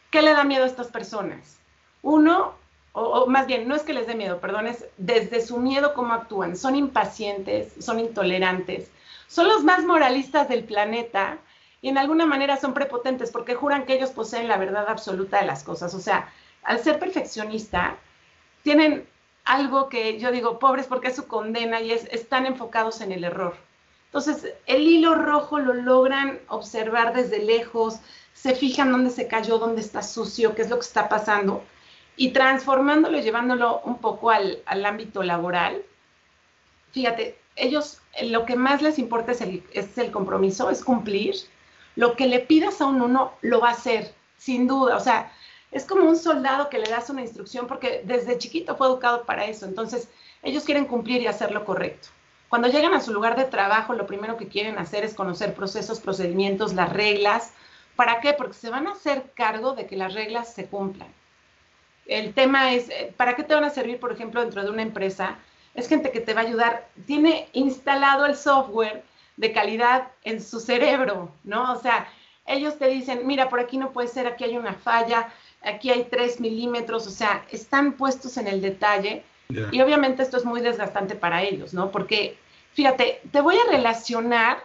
¿Qué 0.10 0.22
le 0.22 0.32
da 0.32 0.44
miedo 0.44 0.63
a 0.63 0.68
estas 0.68 0.88
personas? 0.88 1.58
Uno, 2.01 2.56
o, 3.00 3.27
más 3.27 3.46
bien, 3.46 3.68
no 3.68 3.75
es 3.75 3.84
que 3.84 3.94
les 3.94 4.08
dé 4.08 4.16
miedo, 4.16 4.39
perdón, 4.39 4.66
es 4.66 4.86
desde 4.98 5.46
su 5.46 5.60
miedo 5.60 5.94
cómo 5.94 6.13
actúan. 6.13 6.58
Son 6.58 6.75
impacientes, 6.75 7.74
son 7.80 8.00
intolerantes, 8.00 8.89
son 9.27 9.48
los 9.48 9.63
más 9.63 9.84
moralistas 9.84 10.50
del 10.50 10.63
planeta 10.63 11.38
y 11.80 11.89
en 11.89 12.00
alguna 12.00 12.25
manera 12.25 12.58
son 12.58 12.74
prepotentes 12.74 13.30
porque 13.30 13.54
juran 13.54 13.86
que 13.86 13.94
ellos 13.94 14.10
poseen 14.10 14.48
la 14.48 14.58
verdad 14.58 14.86
absoluta 14.88 15.39
de 15.39 15.46
las 15.46 15.63
cosas. 15.63 15.94
O 15.94 16.00
sea, 16.00 16.34
al 16.63 16.80
ser 16.80 16.98
perfeccionista, 16.98 17.98
tienen 18.63 19.08
algo 19.46 19.89
que 19.89 20.20
yo 20.20 20.32
digo, 20.32 20.58
pobres 20.58 20.88
porque 20.88 21.10
es 21.10 21.16
su 21.16 21.27
condena 21.27 21.80
y 21.82 21.92
es, 21.92 22.06
están 22.12 22.48
enfocados 22.48 23.01
en 23.01 23.12
el 23.12 23.24
error. 23.24 23.56
Entonces, 24.08 24.54
el 24.66 24.88
hilo 24.88 25.13
rojo 25.13 25.60
lo 25.60 25.75
logran 25.75 26.39
observar 26.48 27.13
desde 27.13 27.44
lejos, 27.44 28.00
se 28.34 28.56
fijan 28.56 28.92
dónde 28.92 29.12
se 29.12 29.27
cayó, 29.27 29.60
dónde 29.60 29.82
está 29.82 30.01
sucio, 30.01 30.56
qué 30.56 30.63
es 30.63 30.70
lo 30.72 30.77
que 30.77 30.86
está 30.86 31.08
pasando, 31.10 31.63
y 32.17 32.31
transformándolo 32.31 33.19
llevándolo 33.19 33.81
un 33.86 34.00
poco 34.00 34.31
al, 34.31 34.63
ámbito 34.86 35.24
laboral. 35.24 35.83
Fíjate, 36.91 37.38
ellos 37.55 38.01
lo 38.24 38.45
que 38.45 38.55
más 38.55 38.81
les 38.81 38.97
importa 38.97 39.31
es 39.31 39.41
el, 39.41 39.63
es 39.71 39.97
el 39.97 40.12
compromiso, 40.12 40.69
es 40.69 40.83
cumplir. 40.83 41.36
Lo 41.95 42.15
que 42.15 42.27
le 42.27 42.39
pidas 42.39 42.81
a 42.81 42.88
un 42.88 43.01
uno, 43.01 43.33
lo 43.41 43.59
va 43.62 43.69
a 43.69 43.74
hacer, 43.74 44.13
sin 44.38 44.67
duda. 44.67 44.97
O 44.97 45.00
sea, 45.00 45.31
es 45.71 45.86
como 45.86 46.09
un 46.09 46.17
soldado 46.17 46.69
que 46.69 46.79
le 46.79 46.89
das 46.89 47.09
una 47.12 47.21
instrucción 47.21 47.67
porque 47.67 48.01
desde 48.03 48.38
chiquito 48.39 48.75
fue 48.75 48.88
educado 48.88 49.24
para 49.25 49.45
eso. 49.45 49.65
Entonces, 49.65 50.09
ellos 50.41 50.63
quieren 50.63 50.86
cumplir 50.86 51.21
y 51.21 51.27
hacer 51.27 51.51
lo 51.51 51.65
correcto. 51.65 52.09
Cuando 52.50 52.67
llegan 52.67 52.93
a 52.93 53.01
su 53.01 53.13
lugar 53.13 53.36
de 53.36 53.45
trabajo, 53.45 53.93
lo 53.93 54.07
primero 54.07 54.38
que 54.38 54.47
quieren 54.47 54.79
hacer 54.79 55.03
es 55.03 55.13
conocer 55.13 55.53
procesos, 55.53 56.00
procedimientos, 56.00 56.74
las 56.74 56.91
reglas. 56.91 57.51
¿Para 57.95 58.21
qué? 58.21 58.33
Porque 58.33 58.53
se 58.53 58.69
van 58.69 58.88
a 58.88 58.93
hacer 58.93 59.31
cargo 59.36 59.74
de 59.74 59.86
que 59.86 59.97
las 59.97 60.13
reglas 60.13 60.53
se 60.53 60.65
cumplan. 60.65 61.09
El 62.07 62.33
tema 62.33 62.73
es, 62.73 62.89
eh, 62.89 63.13
¿para 63.15 63.35
qué 63.35 63.43
te 63.43 63.53
van 63.53 63.63
a 63.63 63.69
servir, 63.69 63.99
por 63.99 64.11
ejemplo, 64.11 64.41
dentro 64.41 64.63
de 64.63 64.69
una 64.69 64.81
empresa? 64.81 65.37
Es 65.75 65.87
gente 65.87 66.11
que 66.11 66.21
te 66.21 66.33
va 66.33 66.41
a 66.41 66.45
ayudar, 66.45 66.87
tiene 67.05 67.49
instalado 67.53 68.25
el 68.25 68.35
software 68.35 69.03
de 69.35 69.51
calidad 69.51 70.07
en 70.23 70.41
su 70.41 70.59
cerebro, 70.59 71.31
¿no? 71.43 71.73
O 71.73 71.79
sea, 71.79 72.07
ellos 72.47 72.79
te 72.79 72.87
dicen, 72.87 73.27
mira, 73.27 73.49
por 73.49 73.59
aquí 73.59 73.77
no 73.77 73.91
puede 73.91 74.07
ser, 74.07 74.25
aquí 74.25 74.45
hay 74.45 74.57
una 74.57 74.73
falla, 74.73 75.29
aquí 75.61 75.91
hay 75.91 76.05
tres 76.05 76.39
milímetros, 76.39 77.05
o 77.05 77.11
sea, 77.11 77.45
están 77.51 77.93
puestos 77.93 78.37
en 78.37 78.47
el 78.47 78.61
detalle 78.61 79.23
y 79.71 79.81
obviamente 79.81 80.23
esto 80.23 80.37
es 80.37 80.45
muy 80.45 80.61
desgastante 80.61 81.15
para 81.15 81.43
ellos, 81.43 81.73
¿no? 81.73 81.91
Porque, 81.91 82.37
fíjate, 82.73 83.21
te 83.31 83.41
voy 83.41 83.55
a 83.57 83.71
relacionar 83.71 84.63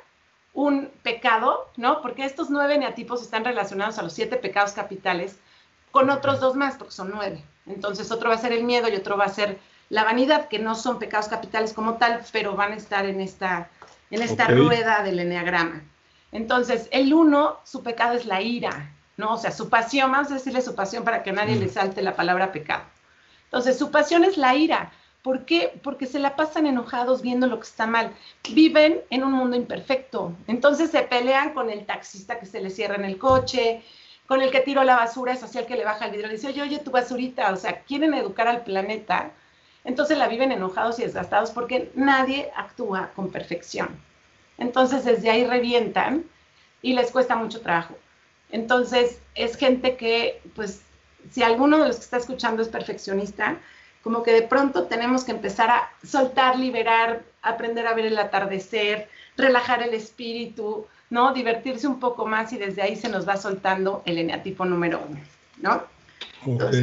un 0.55 0.91
pecado, 1.03 1.71
¿no? 1.77 2.03
Porque 2.03 2.25
estos 2.25 2.51
nueve 2.51 2.79
neatipos 2.79 3.23
están 3.23 3.45
relacionados 3.45 3.99
a 3.99 4.03
los 4.03 4.13
siete 4.13 4.37
pecados 4.37 4.73
capitales 4.73 5.39
con 5.93 6.11
otros 6.11 6.41
dos 6.41 6.57
más, 6.57 6.75
porque 6.75 6.93
son 6.93 7.13
nueve. 7.15 7.45
Entonces, 7.67 8.11
otro 8.11 8.31
va 8.31 8.35
a 8.35 8.39
ser 8.39 8.53
el 8.53 8.65
miedo 8.65 8.89
y 8.89 8.97
otro 8.97 9.17
va 9.17 9.27
a 9.27 9.29
ser 9.29 9.61
la 9.89 10.03
vanidad, 10.03 10.49
que 10.49 10.59
no 10.59 10.75
son 10.75 10.99
pecados 10.99 11.29
capitales 11.29 11.73
como 11.73 11.99
tal, 11.99 12.23
pero 12.33 12.57
van 12.57 12.73
a 12.73 12.77
estar 12.77 13.07
en 13.07 13.21
esta, 13.21 13.71
en 14.11 14.23
esta 14.23 14.49
rueda 14.49 15.03
del 15.05 15.21
eneagrama. 15.21 15.83
Entonces, 16.33 16.89
el 16.91 17.13
uno, 17.13 17.61
su 17.65 17.83
pecado 17.83 18.15
es 18.15 18.25
la 18.25 18.41
ira, 18.41 18.91
¿no? 19.19 19.35
O 19.35 19.37
sea, 19.37 19.53
su 19.53 19.69
pasión, 19.69 20.11
vamos 20.11 20.31
a 20.31 20.35
decirle 20.35 20.63
su 20.63 20.75
pasión 20.75 21.05
para 21.05 21.23
que 21.23 21.31
nadie 21.31 21.57
le 21.57 21.67
mm. 21.67 21.73
salte 21.73 22.03
la 22.03 22.17
palabra 22.17 22.53
pecado. 22.53 22.83
Entonces, 23.45 23.79
su 23.79 23.91
pasión 23.91 24.25
es 24.25 24.39
la 24.39 24.55
ira. 24.55 24.91
¿Por 25.23 25.45
qué? 25.45 25.79
Porque 25.83 26.07
se 26.07 26.19
la 26.19 26.35
pasan 26.35 26.67
enojados 26.67 27.23
viendo 27.23 27.47
lo 27.47 27.61
que 27.61 27.67
está 27.67 27.87
mal. 27.87 28.13
Viven 28.51 29.03
en 29.11 29.23
un 29.23 29.33
mundo 29.33 29.57
imperfecto. 29.57 30.33
Entonces 30.49 30.91
se 30.91 31.03
pelean 31.03 31.55
con 31.55 31.71
el 31.71 31.87
taxista 31.87 32.41
que 32.41 32.47
se 32.47 32.61
le 32.61 32.71
cierra 32.71 32.97
en 32.97 33.05
el 33.05 33.19
coche, 33.19 33.85
con 34.33 34.41
el 34.41 34.51
que 34.51 34.61
tiró 34.61 34.83
la 34.83 34.97
basura, 34.97 35.35
es 35.35 35.57
el 35.57 35.67
que 35.67 35.77
le 35.77 35.85
baja 35.85 36.07
el 36.07 36.13
vidrio 36.13 36.31
y 36.31 36.37
dice, 36.37 36.49
oye, 36.49 36.63
oye, 36.63 36.79
tu 36.79 36.91
basurita. 36.91 37.53
O 37.53 37.57
sea, 37.57 37.83
quieren 37.83 38.15
educar 38.15 38.49
al 38.49 38.65
planeta. 38.65 39.31
Entonces 39.85 40.17
la 40.17 40.27
viven 40.27 40.53
enojados 40.53 40.99
y 40.99 41.03
desgastados 41.03 41.51
porque 41.51 41.93
nadie 41.95 42.51
actúa 42.57 43.11
con 43.15 43.31
perfección. 43.31 43.91
Entonces 44.57 45.05
desde 45.05 45.29
ahí 45.29 45.45
revientan 45.45 46.25
y 46.81 46.95
les 46.95 47.11
cuesta 47.11 47.37
mucho 47.37 47.61
trabajo. 47.61 47.95
Entonces 48.51 49.19
es 49.35 49.55
gente 49.59 49.99
que, 49.99 50.41
pues, 50.55 50.81
si 51.31 51.43
alguno 51.43 51.77
de 51.77 51.89
los 51.89 51.97
que 51.97 52.05
está 52.05 52.17
escuchando 52.17 52.63
es 52.63 52.69
perfeccionista, 52.69 53.59
como 54.03 54.23
que 54.23 54.33
de 54.33 54.49
pronto 54.49 54.85
tenemos 54.85 55.25
que 55.25 55.33
empezar 55.33 55.69
a 55.69 55.91
soltar, 56.03 56.59
liberar, 56.59 57.21
aprender 57.43 57.87
a 57.87 57.93
ver 57.93 58.07
el 58.07 58.17
atardecer, 58.17 59.11
relajar 59.37 59.83
el 59.83 59.93
espíritu, 59.93 60.87
¿no? 61.13 61.35
Divertirse 61.35 61.87
un 61.87 62.01
poco 62.01 62.25
más 62.25 62.55
y 62.55 62.57
desde 62.57 62.81
ahí 62.81 62.97
se 62.97 63.11
nos 63.11 63.29
va 63.29 63.37
soltando 63.37 64.03
el 64.07 64.17
eneatipo 64.17 64.65
número 64.65 65.03
uno, 65.07 65.21
¿no? 65.61 65.85
ok. 66.47 66.75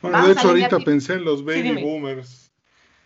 bueno, 0.00 0.26
de 0.26 0.32
hecho 0.32 0.48
ahorita 0.48 0.78
pensé 0.78 1.12
en 1.14 1.24
los 1.24 1.44
baby 1.44 1.82
boomers. 1.82 2.50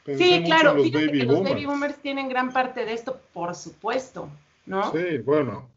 sí, 0.07 0.43
claro, 0.45 0.75
los, 0.75 0.93
baby, 0.93 1.19
que 1.19 1.25
los 1.25 1.43
baby 1.43 1.67
boomers 1.67 1.97
tienen 1.97 2.29
gran 2.29 2.53
parte 2.53 2.85
de 2.85 2.93
esto, 2.93 3.21
por 3.33 3.57
supuesto, 3.57 4.29
¿no? 4.67 4.93
Sí, 4.93 5.19
bueno, 5.19 5.69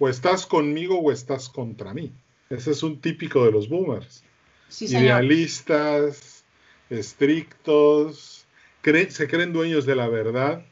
o 0.00 0.08
estás 0.08 0.44
conmigo 0.44 0.98
o 0.98 1.12
estás 1.12 1.48
contra 1.48 1.94
mí. 1.94 2.12
Ese 2.50 2.72
es 2.72 2.82
un 2.82 3.00
típico 3.00 3.44
de 3.44 3.52
los 3.52 3.68
boomers. 3.68 4.24
Idealistas, 4.80 6.44
estrictos, 6.90 8.44
se 8.82 9.28
creen 9.28 9.52
dueños 9.52 9.86
de 9.86 9.94
la 9.94 10.08
verdad. 10.08 10.64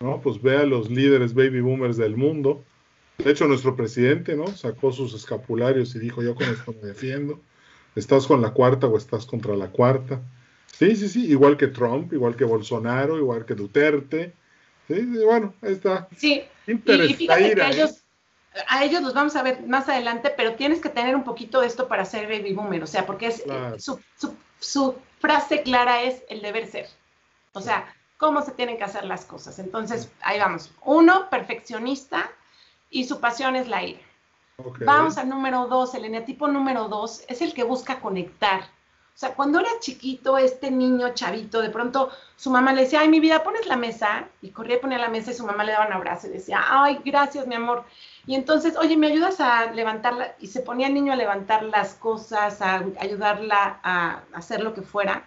¿No? 0.00 0.20
Pues 0.20 0.40
ve 0.40 0.56
a 0.56 0.64
los 0.64 0.90
líderes 0.90 1.34
baby 1.34 1.60
boomers 1.60 1.96
del 1.96 2.16
mundo. 2.16 2.64
De 3.18 3.30
hecho, 3.30 3.46
nuestro 3.46 3.76
presidente, 3.76 4.34
¿no? 4.34 4.46
Sacó 4.48 4.92
sus 4.92 5.14
escapularios 5.14 5.94
y 5.94 5.98
dijo, 5.98 6.22
yo 6.22 6.34
con 6.34 6.48
esto 6.48 6.74
me 6.80 6.88
defiendo. 6.88 7.38
¿Estás 7.94 8.26
con 8.26 8.40
la 8.40 8.50
cuarta 8.50 8.86
o 8.86 8.96
estás 8.96 9.26
contra 9.26 9.54
la 9.56 9.68
cuarta? 9.68 10.22
Sí, 10.66 10.96
sí, 10.96 11.08
sí, 11.08 11.26
igual 11.26 11.58
que 11.58 11.66
Trump, 11.66 12.12
igual 12.12 12.34
que 12.34 12.44
Bolsonaro, 12.44 13.18
igual 13.18 13.44
que 13.44 13.54
Duterte. 13.54 14.32
Sí, 14.88 15.00
bueno, 15.24 15.54
ahí 15.60 15.72
está. 15.72 16.08
Sí, 16.16 16.42
y, 16.66 16.74
fíjate 16.76 17.54
que 17.54 17.60
¿eh? 17.60 17.70
ellos, 17.70 18.02
a 18.68 18.84
ellos 18.84 19.02
los 19.02 19.12
vamos 19.12 19.36
a 19.36 19.42
ver 19.42 19.66
más 19.66 19.88
adelante, 19.88 20.32
pero 20.34 20.54
tienes 20.54 20.80
que 20.80 20.88
tener 20.88 21.14
un 21.14 21.24
poquito 21.24 21.60
de 21.60 21.66
esto 21.66 21.88
para 21.88 22.06
ser 22.06 22.26
baby 22.26 22.54
boomer, 22.54 22.82
o 22.82 22.86
sea, 22.86 23.04
porque 23.04 23.26
es 23.26 23.44
su, 24.60 24.94
frase 25.18 25.62
clara 25.62 26.02
es 26.04 26.22
el 26.30 26.40
deber 26.40 26.66
ser. 26.66 26.86
O 27.52 27.60
sea, 27.60 27.94
cómo 28.20 28.42
se 28.42 28.52
tienen 28.52 28.76
que 28.76 28.84
hacer 28.84 29.04
las 29.04 29.24
cosas. 29.24 29.58
Entonces, 29.58 30.12
ahí 30.20 30.38
vamos. 30.38 30.70
Uno, 30.84 31.30
perfeccionista 31.30 32.30
y 32.90 33.06
su 33.06 33.18
pasión 33.18 33.56
es 33.56 33.66
la 33.66 33.82
ira. 33.82 34.00
Vamos 34.84 35.16
al 35.16 35.30
número 35.30 35.66
dos. 35.68 35.94
El 35.94 36.04
eneatipo 36.04 36.46
número 36.46 36.88
dos 36.88 37.24
es 37.28 37.40
el 37.40 37.54
que 37.54 37.64
busca 37.64 37.98
conectar. 37.98 38.60
O 38.60 39.18
sea, 39.20 39.34
cuando 39.34 39.58
era 39.58 39.70
chiquito, 39.80 40.36
este 40.36 40.70
niño 40.70 41.14
chavito, 41.14 41.62
de 41.62 41.70
pronto 41.70 42.10
su 42.36 42.50
mamá 42.50 42.74
le 42.74 42.82
decía, 42.82 43.00
ay, 43.00 43.08
mi 43.08 43.20
vida, 43.20 43.42
pones 43.42 43.66
la 43.66 43.76
mesa, 43.76 44.28
y 44.40 44.50
corría 44.50 44.76
y 44.76 44.80
ponía 44.80 44.98
la 44.98 45.08
mesa 45.08 45.30
y 45.30 45.34
su 45.34 45.44
mamá 45.44 45.64
le 45.64 45.72
daba 45.72 45.86
un 45.86 45.92
abrazo 45.92 46.26
y 46.26 46.30
decía, 46.30 46.62
ay, 46.68 47.00
gracias, 47.04 47.46
mi 47.46 47.54
amor. 47.54 47.84
Y 48.26 48.34
entonces, 48.34 48.76
oye, 48.76 48.96
¿me 48.96 49.08
ayudas 49.08 49.40
a 49.40 49.72
levantarla? 49.72 50.34
Y 50.40 50.46
se 50.46 50.60
ponía 50.60 50.86
el 50.86 50.94
niño 50.94 51.12
a 51.12 51.16
levantar 51.16 51.62
las 51.64 51.94
cosas, 51.94 52.60
a 52.60 52.84
ayudarla 52.98 53.80
a 53.82 54.22
hacer 54.34 54.62
lo 54.62 54.74
que 54.74 54.82
fuera. 54.82 55.24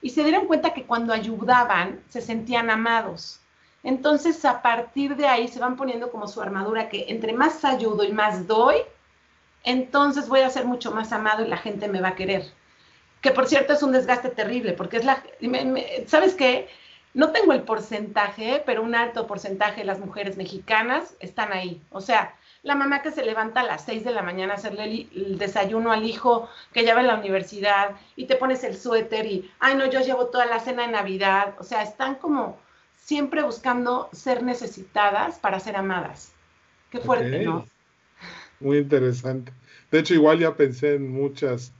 Y 0.00 0.10
se 0.10 0.22
dieron 0.22 0.46
cuenta 0.46 0.74
que 0.74 0.84
cuando 0.84 1.12
ayudaban, 1.12 2.00
se 2.08 2.20
sentían 2.20 2.70
amados. 2.70 3.40
Entonces, 3.82 4.44
a 4.44 4.62
partir 4.62 5.16
de 5.16 5.26
ahí 5.26 5.48
se 5.48 5.60
van 5.60 5.76
poniendo 5.76 6.10
como 6.10 6.26
su 6.26 6.40
armadura, 6.40 6.88
que 6.88 7.06
entre 7.08 7.32
más 7.32 7.64
ayudo 7.64 8.04
y 8.04 8.12
más 8.12 8.46
doy, 8.46 8.76
entonces 9.62 10.28
voy 10.28 10.40
a 10.40 10.50
ser 10.50 10.64
mucho 10.64 10.92
más 10.92 11.12
amado 11.12 11.44
y 11.44 11.48
la 11.48 11.56
gente 11.56 11.88
me 11.88 12.00
va 12.00 12.08
a 12.08 12.14
querer. 12.14 12.44
Que 13.20 13.30
por 13.30 13.46
cierto 13.46 13.72
es 13.72 13.82
un 13.82 13.92
desgaste 13.92 14.30
terrible, 14.30 14.72
porque 14.72 14.98
es 14.98 15.04
la... 15.04 15.22
¿Sabes 16.06 16.34
qué? 16.34 16.68
No 17.14 17.32
tengo 17.32 17.52
el 17.52 17.62
porcentaje, 17.62 18.62
pero 18.66 18.82
un 18.82 18.94
alto 18.94 19.26
porcentaje 19.26 19.80
de 19.80 19.86
las 19.86 19.98
mujeres 19.98 20.36
mexicanas 20.36 21.14
están 21.18 21.52
ahí. 21.52 21.82
O 21.90 22.00
sea, 22.00 22.34
la 22.66 22.74
mamá 22.74 23.00
que 23.00 23.12
se 23.12 23.24
levanta 23.24 23.60
a 23.60 23.62
las 23.62 23.84
6 23.84 24.02
de 24.02 24.10
la 24.10 24.22
mañana 24.22 24.54
a 24.54 24.56
hacerle 24.56 25.06
el, 25.14 25.38
desayuno 25.38 25.92
al 25.92 26.04
hijo 26.04 26.48
que 26.72 26.84
ya 26.84 26.94
va 26.94 27.00
a 27.00 27.04
la 27.04 27.14
universidad 27.14 27.92
y 28.16 28.26
te 28.26 28.34
pones 28.34 28.64
el 28.64 28.76
suéter 28.76 29.24
y, 29.24 29.48
ay, 29.60 29.76
no, 29.76 29.88
yo 29.88 30.00
llevo 30.00 30.26
toda 30.26 30.46
la 30.46 30.58
cena 30.58 30.84
de 30.84 30.92
Navidad. 30.92 31.54
O 31.60 31.62
sea, 31.62 31.84
están 31.84 32.16
como 32.16 32.58
siempre 32.98 33.44
buscando 33.44 34.08
ser 34.12 34.42
necesitadas 34.42 35.38
para 35.38 35.60
ser 35.60 35.76
amadas. 35.76 36.32
Qué 36.90 36.98
fuerte, 36.98 37.44
¿no? 37.44 37.66
Muy 38.58 38.78
interesante. 38.78 39.52
De 39.92 40.00
hecho, 40.00 40.14
igual 40.14 40.40
ya 40.40 40.56
pensé 40.56 40.96
en 40.96 41.12
muchas. 41.12 41.72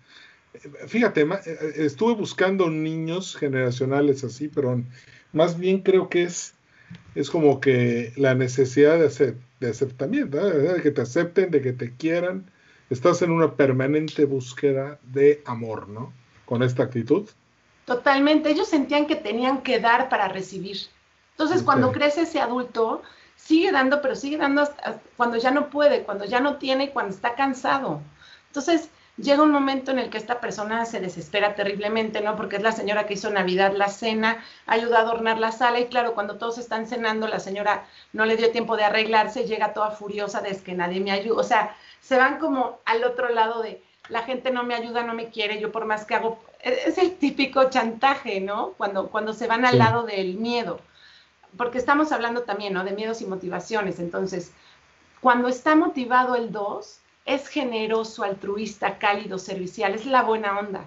Fíjate, 0.86 1.22
eh, 1.22 1.72
estuve 1.78 2.14
buscando 2.14 2.70
niños 2.70 3.34
generacionales 3.34 4.22
así, 4.22 4.46
pero 4.46 4.80
más 5.32 5.58
bien 5.58 5.82
creo 5.82 6.08
que 6.08 6.22
es, 6.22 6.54
es 7.16 7.28
como 7.28 7.60
que 7.60 8.12
la 8.14 8.36
necesidad 8.36 9.00
de, 9.00 9.06
hacer, 9.06 9.34
de 9.60 9.70
aceptamiento, 9.70 10.38
de 10.38 10.82
que 10.82 10.90
te 10.90 11.02
acepten, 11.02 11.50
de 11.50 11.62
que 11.62 11.72
te 11.72 11.94
quieran. 11.94 12.50
Estás 12.90 13.22
en 13.22 13.30
una 13.30 13.54
permanente 13.54 14.24
búsqueda 14.24 14.98
de 15.02 15.42
amor, 15.44 15.88
¿no? 15.88 16.12
Con 16.44 16.62
esta 16.62 16.84
actitud. 16.84 17.28
Totalmente. 17.84 18.50
Ellos 18.50 18.68
sentían 18.68 19.06
que 19.06 19.16
tenían 19.16 19.62
que 19.62 19.80
dar 19.80 20.08
para 20.08 20.28
recibir. 20.28 20.78
Entonces, 21.32 21.62
cuando 21.62 21.92
crece 21.92 22.22
ese 22.22 22.40
adulto, 22.40 23.02
sigue 23.36 23.70
dando, 23.70 24.00
pero 24.00 24.16
sigue 24.16 24.36
dando 24.38 24.62
hasta 24.62 25.00
cuando 25.16 25.36
ya 25.36 25.50
no 25.50 25.70
puede, 25.70 26.02
cuando 26.02 26.24
ya 26.24 26.40
no 26.40 26.56
tiene, 26.56 26.90
cuando 26.90 27.14
está 27.14 27.34
cansado. 27.34 28.00
Entonces, 28.48 28.88
llega 29.16 29.42
un 29.42 29.50
momento 29.50 29.90
en 29.90 29.98
el 29.98 30.10
que 30.10 30.18
esta 30.18 30.40
persona 30.40 30.84
se 30.84 31.00
desespera 31.00 31.54
terriblemente, 31.54 32.20
¿no? 32.20 32.36
Porque 32.36 32.56
es 32.56 32.62
la 32.62 32.72
señora 32.72 33.06
que 33.06 33.14
hizo 33.14 33.30
Navidad 33.30 33.72
la 33.74 33.88
cena, 33.88 34.44
ayuda 34.66 34.98
a 34.98 35.02
adornar 35.02 35.38
la 35.38 35.52
sala 35.52 35.80
y 35.80 35.86
claro, 35.86 36.14
cuando 36.14 36.36
todos 36.36 36.58
están 36.58 36.86
cenando, 36.86 37.26
la 37.26 37.40
señora 37.40 37.86
no 38.12 38.26
le 38.26 38.36
dio 38.36 38.50
tiempo 38.50 38.76
de 38.76 38.84
arreglarse, 38.84 39.46
llega 39.46 39.72
toda 39.72 39.90
furiosa 39.90 40.40
de 40.40 40.56
que 40.62 40.74
nadie 40.74 41.00
me 41.00 41.12
ayuda. 41.12 41.40
O 41.40 41.44
sea, 41.44 41.76
se 42.00 42.16
van 42.16 42.38
como 42.38 42.78
al 42.84 43.04
otro 43.04 43.28
lado 43.30 43.62
de 43.62 43.82
la 44.08 44.22
gente 44.22 44.50
no 44.50 44.62
me 44.62 44.74
ayuda, 44.74 45.02
no 45.02 45.14
me 45.14 45.30
quiere, 45.30 45.60
yo 45.60 45.72
por 45.72 45.84
más 45.84 46.04
que 46.04 46.14
hago, 46.14 46.38
e-, 46.60 46.82
es 46.86 46.98
el 46.98 47.16
típico 47.16 47.70
chantaje, 47.70 48.40
¿no? 48.40 48.72
Cuando, 48.76 49.08
cuando 49.08 49.32
se 49.32 49.46
van 49.46 49.64
al 49.64 49.78
lado 49.78 50.04
del 50.04 50.36
miedo. 50.36 50.80
Porque 51.56 51.78
estamos 51.78 52.12
hablando 52.12 52.42
también, 52.42 52.74
¿no? 52.74 52.84
De 52.84 52.92
miedos 52.92 53.22
y 53.22 53.26
motivaciones. 53.26 53.98
Entonces, 53.98 54.52
cuando 55.20 55.48
está 55.48 55.74
motivado 55.74 56.36
el 56.36 56.52
2, 56.52 57.00
es 57.26 57.48
generoso, 57.48 58.22
altruista, 58.22 58.98
cálido, 58.98 59.38
servicial, 59.38 59.94
es 59.94 60.06
la 60.06 60.22
buena 60.22 60.58
onda. 60.58 60.84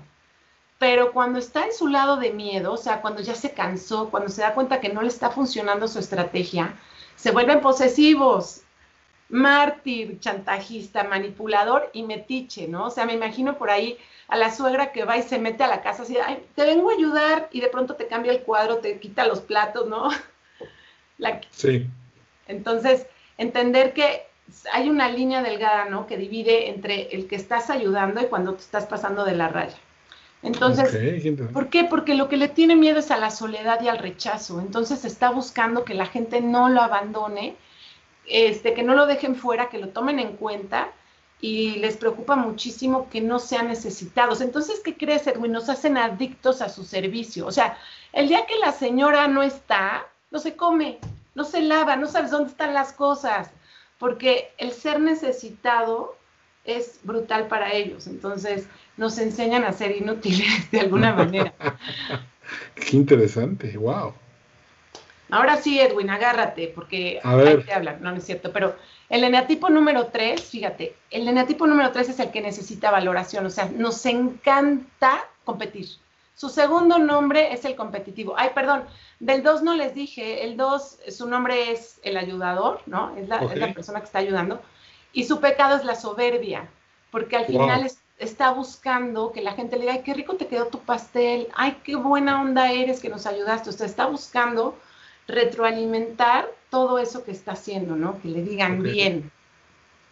Pero 0.79 1.11
cuando 1.11 1.39
está 1.39 1.65
en 1.65 1.73
su 1.73 1.87
lado 1.87 2.15
de 2.15 2.31
miedo, 2.31 2.73
o 2.73 2.77
sea, 2.77 3.01
cuando 3.01 3.21
ya 3.21 3.35
se 3.35 3.51
cansó, 3.51 4.09
cuando 4.09 4.29
se 4.29 4.41
da 4.41 4.53
cuenta 4.53 4.79
que 4.79 4.89
no 4.89 5.01
le 5.01 5.09
está 5.09 5.29
funcionando 5.29 5.89
su 5.89 5.99
estrategia, 5.99 6.79
se 7.17 7.31
vuelven 7.31 7.59
posesivos, 7.59 8.61
mártir, 9.27 10.19
chantajista, 10.21 11.03
manipulador 11.03 11.89
y 11.91 12.03
metiche, 12.03 12.69
¿no? 12.69 12.85
O 12.85 12.89
sea, 12.89 13.05
me 13.05 13.13
imagino 13.13 13.57
por 13.57 13.69
ahí 13.69 13.97
a 14.29 14.37
la 14.37 14.55
suegra 14.55 14.93
que 14.93 15.03
va 15.03 15.17
y 15.17 15.23
se 15.23 15.37
mete 15.37 15.63
a 15.65 15.67
la 15.67 15.81
casa 15.81 16.03
así, 16.03 16.17
Ay, 16.17 16.45
te 16.55 16.63
vengo 16.63 16.89
a 16.89 16.93
ayudar 16.93 17.49
y 17.51 17.59
de 17.59 17.67
pronto 17.67 17.95
te 17.95 18.07
cambia 18.07 18.31
el 18.31 18.43
cuadro, 18.43 18.77
te 18.77 18.99
quita 18.99 19.27
los 19.27 19.41
platos, 19.41 19.87
¿no? 19.87 20.09
Sí. 21.51 21.85
Entonces, 22.47 23.05
entender 23.37 23.93
que 23.93 24.28
hay 24.71 24.89
una 24.89 25.09
línea 25.09 25.41
delgada, 25.41 25.85
¿no? 25.85 26.07
Que 26.07 26.17
divide 26.17 26.69
entre 26.69 27.09
el 27.15 27.27
que 27.27 27.35
estás 27.35 27.69
ayudando 27.69 28.21
y 28.21 28.25
cuando 28.25 28.53
te 28.53 28.61
estás 28.61 28.85
pasando 28.85 29.25
de 29.25 29.35
la 29.35 29.47
raya. 29.47 29.77
Entonces, 30.41 30.97
¿por 31.51 31.69
qué? 31.69 31.83
Porque 31.83 32.15
lo 32.15 32.29
que 32.29 32.37
le 32.37 32.47
tiene 32.47 32.75
miedo 32.75 32.99
es 32.99 33.11
a 33.11 33.17
la 33.17 33.29
soledad 33.29 33.81
y 33.81 33.89
al 33.89 33.97
rechazo. 33.97 34.59
Entonces 34.61 35.03
está 35.03 35.31
buscando 35.31 35.83
que 35.83 35.93
la 35.93 36.05
gente 36.05 36.39
no 36.39 36.69
lo 36.69 36.81
abandone, 36.81 37.55
este, 38.25 38.73
que 38.73 38.83
no 38.83 38.93
lo 38.93 39.05
dejen 39.05 39.35
fuera, 39.35 39.69
que 39.69 39.79
lo 39.79 39.89
tomen 39.89 40.19
en 40.19 40.37
cuenta 40.37 40.91
y 41.41 41.75
les 41.75 41.97
preocupa 41.97 42.35
muchísimo 42.35 43.09
que 43.09 43.19
no 43.19 43.39
sean 43.39 43.67
necesitados. 43.67 44.39
Entonces, 44.39 44.81
¿qué 44.83 44.95
crees, 44.95 45.27
Edwin? 45.27 45.51
Nos 45.51 45.67
hacen 45.67 45.97
adictos 45.97 46.61
a 46.61 46.69
su 46.69 46.85
servicio. 46.85 47.45
O 47.45 47.51
sea, 47.51 47.77
el 48.13 48.29
día 48.29 48.45
que 48.45 48.57
la 48.59 48.71
señora 48.71 49.27
no 49.27 49.43
está, 49.43 50.07
no 50.31 50.39
se 50.39 50.55
come, 50.55 50.99
no 51.35 51.43
se 51.43 51.61
lava, 51.61 51.97
no 51.97 52.07
sabes 52.07 52.31
dónde 52.31 52.51
están 52.51 52.73
las 52.73 52.93
cosas 52.93 53.51
porque 53.99 54.51
el 54.57 54.71
ser 54.71 54.99
necesitado 54.99 56.17
es 56.63 56.99
brutal 57.03 57.47
para 57.47 57.73
ellos. 57.73 58.07
Entonces, 58.07 58.67
nos 58.97 59.17
enseñan 59.19 59.63
a 59.63 59.73
ser 59.73 59.95
inútiles 59.95 60.71
de 60.71 60.79
alguna 60.79 61.13
manera. 61.13 61.53
Qué 62.75 62.97
interesante, 62.97 63.77
wow. 63.77 64.13
Ahora 65.31 65.57
sí, 65.57 65.79
Edwin, 65.79 66.09
agárrate, 66.09 66.71
porque 66.73 67.19
hay 67.23 67.61
que 67.63 67.71
hablar, 67.73 68.01
no, 68.01 68.11
no 68.11 68.17
es 68.17 68.25
cierto, 68.25 68.51
pero 68.51 68.75
el 69.09 69.23
eneatipo 69.23 69.69
número 69.69 70.07
3, 70.07 70.41
fíjate, 70.41 70.95
el 71.11 71.27
eneatipo 71.27 71.67
número 71.67 71.91
3 71.91 72.09
es 72.09 72.19
el 72.19 72.31
que 72.31 72.41
necesita 72.41 72.89
valoración, 72.89 73.45
o 73.45 73.49
sea, 73.51 73.65
nos 73.65 74.03
encanta 74.07 75.25
competir. 75.45 75.87
Su 76.33 76.49
segundo 76.49 76.97
nombre 76.97 77.53
es 77.53 77.65
el 77.65 77.75
competitivo. 77.75 78.33
Ay, 78.37 78.51
perdón, 78.55 78.85
del 79.19 79.43
2 79.43 79.63
no 79.63 79.75
les 79.75 79.93
dije, 79.93 80.45
el 80.45 80.55
2, 80.55 80.99
su 81.09 81.27
nombre 81.27 81.71
es 81.71 81.99
el 82.03 82.15
ayudador, 82.15 82.81
¿no? 82.85 83.15
Es 83.17 83.27
la, 83.27 83.39
persona 83.73 83.99
que 83.99 84.05
está 84.05 84.19
ayudando. 84.19 84.61
Y 85.11 85.25
su 85.25 85.41
pecado 85.41 85.75
es 85.75 85.83
la 85.83 85.95
soberbia, 85.95 86.69
porque 87.11 87.35
al 87.35 87.45
final 87.45 87.91
está 88.17 88.51
buscando 88.51 89.31
que 89.31 89.41
la 89.41 89.53
gente 89.53 89.75
le 89.75 89.81
diga, 89.81 89.93
ay, 89.93 90.03
qué 90.03 90.13
rico 90.13 90.35
te 90.35 90.47
quedó 90.47 90.67
tu 90.67 90.79
pastel, 90.79 91.49
ay, 91.55 91.77
qué 91.83 91.95
buena 91.95 92.41
onda 92.41 92.71
eres 92.71 93.01
que 93.01 93.09
nos 93.09 93.25
ayudaste. 93.25 93.69
Usted 93.69 93.85
está 93.85 94.05
buscando 94.05 94.77
retroalimentar 95.27 96.49
todo 96.69 96.97
eso 96.97 97.23
que 97.23 97.31
está 97.31 97.53
haciendo, 97.53 97.95
¿no? 97.95 98.21
Que 98.21 98.29
le 98.29 98.41
digan 98.41 98.81
bien. 98.81 99.31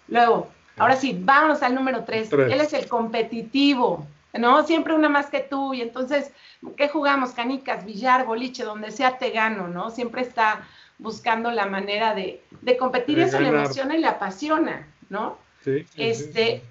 Luego, 0.10 0.50
ahora 0.78 0.96
sí, 0.98 1.18
vamos 1.18 1.64
al 1.64 1.76
número 1.76 2.04
3. 2.04 2.34
Él 2.34 2.60
es 2.60 2.74
el 2.74 2.88
competitivo. 2.88 4.06
¿No? 4.34 4.66
Siempre 4.66 4.94
una 4.94 5.10
más 5.10 5.28
que 5.28 5.40
tú, 5.40 5.74
y 5.74 5.82
entonces, 5.82 6.32
¿qué 6.76 6.90
jugamos? 6.90 7.32
Canicas, 7.32 7.86
billar, 7.86 8.26
boliche, 8.26 8.64
donde 8.64 8.92
sea 8.92 9.18
te 9.18 9.32
gano, 9.32 9.68
¿no? 9.68 9.90
Siempre 9.90 10.22
está 10.22 10.68
buscando 10.98 11.52
la 11.52 11.66
manera 11.66 12.14
de, 12.16 12.42
competir, 12.78 13.18
y 13.18 13.22
eso 13.22 13.40
le 13.40 13.50
emociona 13.50 13.96
y 13.96 14.00
le 14.00 14.08
apasiona, 14.08 14.88
¿no? 15.10 15.38
Sí, 15.64 15.86
este, 15.96 16.62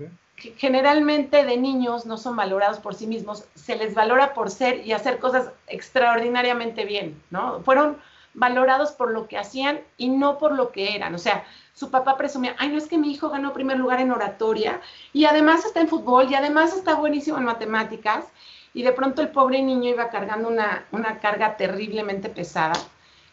generalmente 0.57 1.45
de 1.45 1.57
niños 1.57 2.07
no 2.07 2.17
son 2.17 2.37
valorados 2.37 2.79
por 2.79 2.95
sí 2.95 3.07
mismos, 3.07 3.45
se 3.55 3.77
les 3.77 3.95
valora 3.95 4.35
por 4.35 4.51
ser 4.51 4.87
y 4.87 4.93
hacer 4.93 5.19
cosas 5.19 5.51
extraordinariamente 5.67 6.85
bien, 6.85 7.21
¿no? 7.31 7.61
Fueron 7.63 7.97
valorados 8.37 8.93
por 8.93 9.11
lo 9.11 9.27
que 9.27 9.39
hacían 9.39 9.81
y 9.97 10.09
no 10.09 10.39
por 10.39 10.53
lo 10.53 10.71
que 10.71 10.95
eran. 10.95 11.15
O 11.15 11.19
sea, 11.19 11.45
su 11.75 11.91
papá 11.91 12.17
presumía, 12.17 12.55
ay, 12.59 12.69
no 12.69 12.79
es 12.79 12.87
que 12.87 12.99
mi 12.99 13.11
hijo 13.11 13.31
ganó 13.31 13.53
primer 13.53 13.79
lugar 13.79 14.01
en 14.01 14.13
oratoria 14.13 14.81
y 15.13 15.25
además 15.25 15.65
está 15.65 15.81
en 15.81 15.89
fútbol 15.89 16.31
y 16.31 16.35
además 16.35 16.75
está 16.75 16.95
buenísimo 16.95 17.39
en 17.39 17.45
matemáticas. 17.45 18.27
Y 18.75 18.83
de 18.83 18.93
pronto 18.93 19.23
el 19.23 19.29
pobre 19.29 19.63
niño 19.63 19.91
iba 19.91 20.11
cargando 20.11 20.49
una, 20.49 20.87
una 20.93 21.19
carga 21.19 21.57
terriblemente 21.57 22.29
pesada 22.29 22.75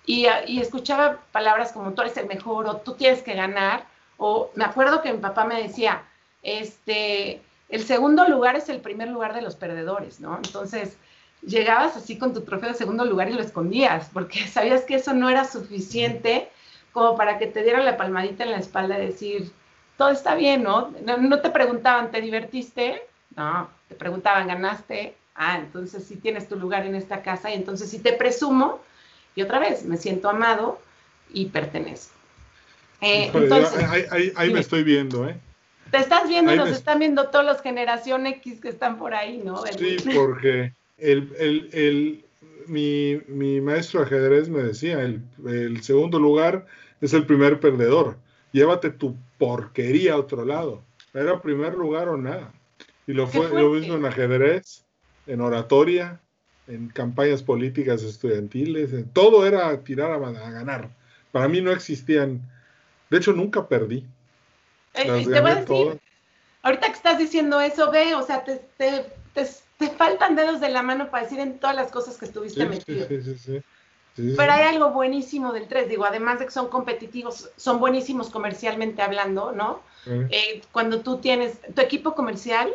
y, 0.06 0.26
y, 0.48 0.62
escuchaba 0.62 1.20
palabras 1.32 1.74
como 1.74 1.94
tú 1.94 2.02
eres 2.02 2.16
el 2.18 2.28
mejor 2.28 2.68
o 2.68 2.78
tú 2.78 2.94
tienes 2.94 3.22
que 3.22 3.34
ganar. 3.34 3.86
O 4.18 4.52
me 4.56 4.64
acuerdo 4.64 5.02
que 5.02 5.12
mi 5.12 5.20
papá 5.20 5.44
me 5.44 5.62
decía, 5.62 6.04
este, 6.44 7.42
el 7.70 7.84
segundo 7.84 8.28
lugar 8.28 8.56
es 8.56 8.70
el 8.70 8.80
primer 8.80 9.10
lugar 9.10 9.34
de 9.34 9.42
los 9.42 9.56
perdedores, 9.56 10.20
¿no? 10.20 10.38
Entonces, 10.38 10.98
llegabas 11.46 11.98
así 11.98 12.18
con 12.18 12.34
tu 12.34 12.42
trofeo 12.42 12.70
de 12.70 12.76
segundo 12.76 13.06
lugar 13.06 13.30
y 13.30 13.34
lo 13.34 13.42
escondías, 13.42 14.10
porque 14.14 14.48
sabías 14.48 14.84
que 14.84 14.96
eso 14.96 15.14
no 15.14 15.30
era 15.30 15.46
suficiente 15.46 16.50
como 16.92 17.18
para 17.18 17.40
que 17.40 17.48
te 17.48 17.64
dieran 17.64 17.86
la 17.86 17.98
palmadita 17.98 18.44
en 18.44 18.52
la 18.52 18.60
espalda 18.60 19.02
y 19.02 19.08
decir, 19.08 19.52
todo 19.98 20.10
está 20.10 20.36
bien, 20.36 20.64
¿no? 20.64 20.94
¿no? 21.06 21.42
te 21.42 21.50
preguntaban, 21.50 22.12
¿te 22.12 22.22
divertiste? 22.22 23.02
No, 23.36 23.68
te 23.90 23.96
preguntaban, 23.96 24.48
¿ganaste? 24.48 25.16
Ah, 25.36 25.58
entonces 25.58 26.04
sí 26.04 26.18
tienes 26.18 26.48
tu 26.48 26.56
lugar 26.56 26.86
en 26.86 26.94
esta 26.94 27.24
casa 27.24 27.50
y 27.50 27.56
entonces 27.56 27.90
sí 27.90 27.98
te 27.98 28.14
presumo 28.14 28.80
y 29.36 29.42
otra 29.42 29.58
vez 29.58 29.84
me 29.86 29.98
siento 29.98 30.30
amado 30.30 30.80
y 31.32 31.48
pertenezco. 31.48 32.14
Eh, 33.02 33.32
entonces, 33.34 33.84
ahí, 34.38 34.54
me 34.54 34.60
estoy 34.60 34.84
viendo, 34.84 35.28
¿eh? 35.28 35.36
Te 35.90 35.98
estás 35.98 36.28
viendo, 36.28 36.56
nos 36.56 36.70
están 36.70 37.00
viendo 37.00 37.30
todos 37.30 37.44
los 37.44 37.62
generación 37.62 38.26
X 38.28 38.62
que 38.62 38.70
están 38.70 38.98
por 38.98 39.14
ahí, 39.14 39.40
¿no? 39.44 39.64
Sí, 39.78 39.98
porque 40.16 40.74
el, 41.04 42.26
mi, 42.68 43.62
maestro 43.62 44.00
de 44.00 44.06
ajedrez 44.06 44.50
me 44.50 44.64
decía, 44.64 45.02
el, 45.02 45.84
segundo 45.84 46.20
lugar 46.20 46.66
es 47.02 47.14
el 47.14 47.26
primer 47.26 47.60
perdedor. 47.60 48.18
Llévate 48.52 48.90
tu 48.92 49.18
porquería 49.38 50.14
a 50.14 50.18
otro 50.18 50.46
lado. 50.46 50.84
Era 51.14 51.42
primer 51.42 51.74
lugar 51.74 52.10
o 52.10 52.18
nada. 52.18 52.54
Y 53.06 53.14
lo 53.14 53.28
fue 53.28 53.50
lo 53.50 53.72
mismo 53.72 53.96
en 53.96 54.06
ajedrez, 54.06 54.86
en 55.28 55.42
oratoria, 55.42 56.20
en 56.68 56.88
campañas 56.90 57.44
políticas 57.44 58.04
estudiantiles, 58.04 58.92
todo 59.12 59.46
era 59.46 59.78
tirar 59.84 60.12
a, 60.12 60.18
ganar. 60.20 60.90
Para 61.32 61.48
mí 61.48 61.62
no 61.62 61.72
existían, 61.72 62.42
de 63.10 63.18
hecho 63.18 63.34
nunca 63.34 63.68
perdí. 63.68 64.06
Eh, 64.94 65.04
te 65.04 65.42
voy 65.42 65.52
a 65.52 65.56
decir, 65.56 66.00
ahorita 66.62 66.88
que 66.88 66.94
estás 66.94 67.18
diciendo 67.18 67.60
eso, 67.60 67.92
ve, 67.92 68.16
o 68.16 68.26
sea, 68.26 68.44
te, 68.44 68.62
te, 68.78 69.06
te, 69.34 69.46
faltan 69.90 70.36
dedos 70.36 70.60
de 70.60 70.70
la 70.70 70.82
mano 70.82 71.10
para 71.10 71.24
decir 71.24 71.40
en 71.40 71.60
todas 71.60 71.76
las 71.76 71.92
cosas 71.92 72.18
que 72.18 72.26
estuviste 72.26 72.66
metido. 72.66 73.08
Sí, 73.08 73.62
sí, 74.16 74.34
Pero 74.38 74.52
hay 74.52 74.76
algo 74.76 74.92
buenísimo 74.92 75.54
del 75.54 75.68
3, 75.68 75.90
digo, 75.90 76.06
además 76.06 76.40
de 76.40 76.46
que 76.46 76.52
son 76.52 76.68
competitivos, 76.68 77.50
son 77.56 77.80
buenísimos 77.80 78.30
comercialmente 78.30 79.02
hablando, 79.02 79.52
¿no? 79.52 79.82
Eh, 80.06 80.62
cuando 80.72 81.02
tú 81.02 81.18
tienes 81.18 81.60
tu 81.74 81.82
equipo 81.82 82.14
comercial, 82.14 82.74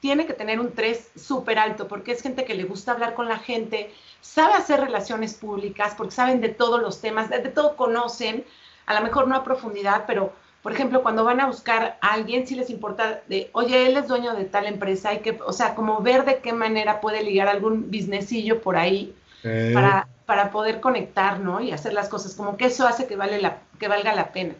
tiene 0.00 0.26
que 0.26 0.34
tener 0.34 0.60
un 0.60 0.72
3 0.72 1.10
súper 1.16 1.58
alto, 1.58 1.88
porque 1.88 2.12
es 2.12 2.22
gente 2.22 2.44
que 2.44 2.54
le 2.54 2.64
gusta 2.64 2.92
hablar 2.92 3.14
con 3.14 3.28
la 3.28 3.38
gente, 3.38 3.90
sabe 4.20 4.54
hacer 4.54 4.80
relaciones 4.80 5.34
públicas, 5.34 5.94
porque 5.96 6.14
saben 6.14 6.40
de 6.40 6.50
todos 6.50 6.80
los 6.80 7.00
temas, 7.00 7.28
de, 7.28 7.40
todo 7.40 7.76
conocen, 7.76 8.44
a 8.86 8.94
lo 8.94 9.00
mejor 9.00 9.26
no 9.26 9.34
a 9.34 9.44
profundidad, 9.44 10.04
pero 10.06 10.32
por 10.66 10.72
ejemplo, 10.72 11.04
cuando 11.04 11.22
van 11.22 11.38
a 11.40 11.46
buscar 11.46 11.96
a 12.00 12.14
alguien, 12.14 12.44
si 12.44 12.56
les 12.56 12.70
importa 12.70 13.20
de, 13.28 13.50
oye, 13.52 13.86
él 13.86 13.96
es 13.96 14.08
dueño 14.08 14.34
de 14.34 14.46
tal 14.46 14.66
empresa, 14.66 15.10
hay 15.10 15.20
que, 15.20 15.38
o 15.46 15.52
sea, 15.52 15.76
como 15.76 16.00
ver 16.00 16.24
de 16.24 16.38
qué 16.38 16.52
manera 16.52 17.00
puede 17.00 17.22
ligar 17.22 17.46
algún 17.46 17.88
businessillo 17.88 18.60
por 18.60 18.76
ahí 18.76 19.14
para, 19.44 20.08
para 20.26 20.50
poder 20.50 20.80
conectar, 20.80 21.38
¿no? 21.38 21.60
Y 21.60 21.70
hacer 21.70 21.92
las 21.92 22.08
cosas, 22.08 22.34
como 22.34 22.56
que 22.56 22.64
eso 22.64 22.84
hace 22.84 23.06
que, 23.06 23.14
vale 23.14 23.40
la, 23.40 23.58
que 23.78 23.86
valga 23.86 24.12
la 24.12 24.32
pena 24.32 24.54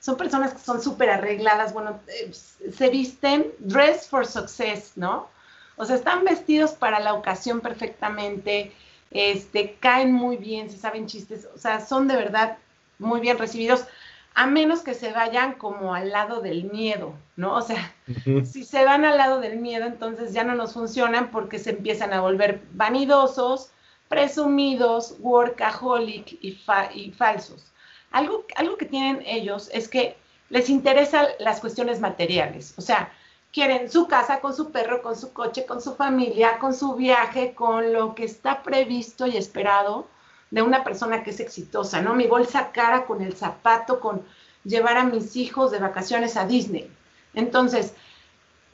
son 0.00 0.16
personas 0.16 0.52
que 0.52 0.58
son 0.58 0.82
súper 0.82 1.10
arregladas, 1.10 1.72
bueno, 1.72 2.00
eh, 2.08 2.32
se 2.32 2.88
visten 2.88 3.46
dress 3.60 4.08
for 4.08 4.26
success, 4.26 4.94
¿no? 4.96 5.28
O 5.76 5.84
sea, 5.84 5.94
están 5.94 6.24
vestidos 6.24 6.72
para 6.72 6.98
la 6.98 7.14
ocasión 7.14 7.60
perfectamente, 7.60 8.72
este, 9.12 9.76
caen 9.78 10.12
muy 10.12 10.38
bien, 10.38 10.70
se 10.70 10.76
saben 10.76 11.06
chistes, 11.06 11.46
o 11.54 11.56
sea, 11.56 11.78
son 11.80 12.08
de 12.08 12.16
verdad 12.16 12.58
muy 12.98 13.20
bien 13.20 13.38
recibidos, 13.38 13.84
a 14.34 14.46
menos 14.46 14.80
que 14.80 14.94
se 14.94 15.12
vayan 15.12 15.54
como 15.54 15.94
al 15.94 16.10
lado 16.10 16.40
del 16.40 16.64
miedo, 16.64 17.14
¿no? 17.36 17.54
O 17.56 17.62
sea, 17.62 17.94
si 18.44 18.64
se 18.64 18.84
van 18.84 19.04
al 19.04 19.18
lado 19.18 19.40
del 19.40 19.58
miedo, 19.58 19.86
entonces 19.86 20.32
ya 20.32 20.44
no 20.44 20.54
nos 20.54 20.72
funcionan 20.72 21.30
porque 21.30 21.58
se 21.58 21.70
empiezan 21.70 22.12
a 22.12 22.20
volver 22.20 22.62
vanidosos, 22.72 23.70
presumidos, 24.08 25.16
workaholic 25.20 26.32
y, 26.40 26.58
y 26.94 27.12
falsos. 27.12 27.72
Algo, 28.10 28.46
algo 28.56 28.76
que 28.76 28.86
tienen 28.86 29.22
ellos 29.26 29.70
es 29.72 29.88
que 29.88 30.16
les 30.50 30.68
interesan 30.68 31.26
las 31.38 31.60
cuestiones 31.60 32.00
materiales, 32.00 32.74
o 32.76 32.82
sea, 32.82 33.10
quieren 33.52 33.90
su 33.90 34.06
casa 34.06 34.40
con 34.40 34.54
su 34.54 34.70
perro, 34.70 35.02
con 35.02 35.16
su 35.16 35.32
coche, 35.32 35.66
con 35.66 35.80
su 35.80 35.94
familia, 35.94 36.58
con 36.58 36.74
su 36.74 36.94
viaje, 36.94 37.54
con 37.54 37.92
lo 37.92 38.14
que 38.14 38.24
está 38.24 38.62
previsto 38.62 39.26
y 39.26 39.36
esperado 39.36 40.06
de 40.52 40.62
una 40.62 40.84
persona 40.84 41.24
que 41.24 41.30
es 41.30 41.40
exitosa, 41.40 42.00
¿no? 42.00 42.14
Mi 42.14 42.28
bolsa 42.28 42.70
cara 42.70 43.06
con 43.06 43.22
el 43.22 43.34
zapato, 43.34 43.98
con 43.98 44.22
llevar 44.62 44.98
a 44.98 45.04
mis 45.04 45.34
hijos 45.34 45.72
de 45.72 45.80
vacaciones 45.80 46.36
a 46.36 46.46
Disney. 46.46 46.88
Entonces, 47.34 47.94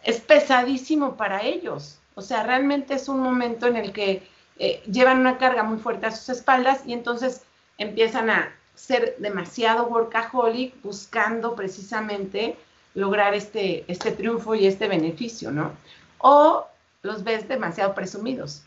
es 0.02 0.20
pesadísimo 0.20 1.16
para 1.16 1.42
ellos. 1.42 1.98
O 2.14 2.20
sea, 2.20 2.42
realmente 2.42 2.94
es 2.94 3.08
un 3.08 3.20
momento 3.20 3.68
en 3.68 3.76
el 3.76 3.92
que 3.92 4.28
eh, 4.58 4.82
llevan 4.90 5.20
una 5.20 5.38
carga 5.38 5.62
muy 5.62 5.78
fuerte 5.78 6.06
a 6.06 6.10
sus 6.10 6.28
espaldas 6.28 6.82
y 6.84 6.92
entonces 6.92 7.42
empiezan 7.78 8.28
a, 8.28 8.52
ser 8.78 9.16
demasiado 9.18 9.88
workaholic 9.88 10.80
buscando 10.82 11.56
precisamente 11.56 12.56
lograr 12.94 13.34
este, 13.34 13.84
este 13.88 14.12
triunfo 14.12 14.54
y 14.54 14.66
este 14.68 14.86
beneficio, 14.86 15.50
¿no? 15.50 15.72
O 16.18 16.64
los 17.02 17.24
ves 17.24 17.48
demasiado 17.48 17.92
presumidos. 17.92 18.62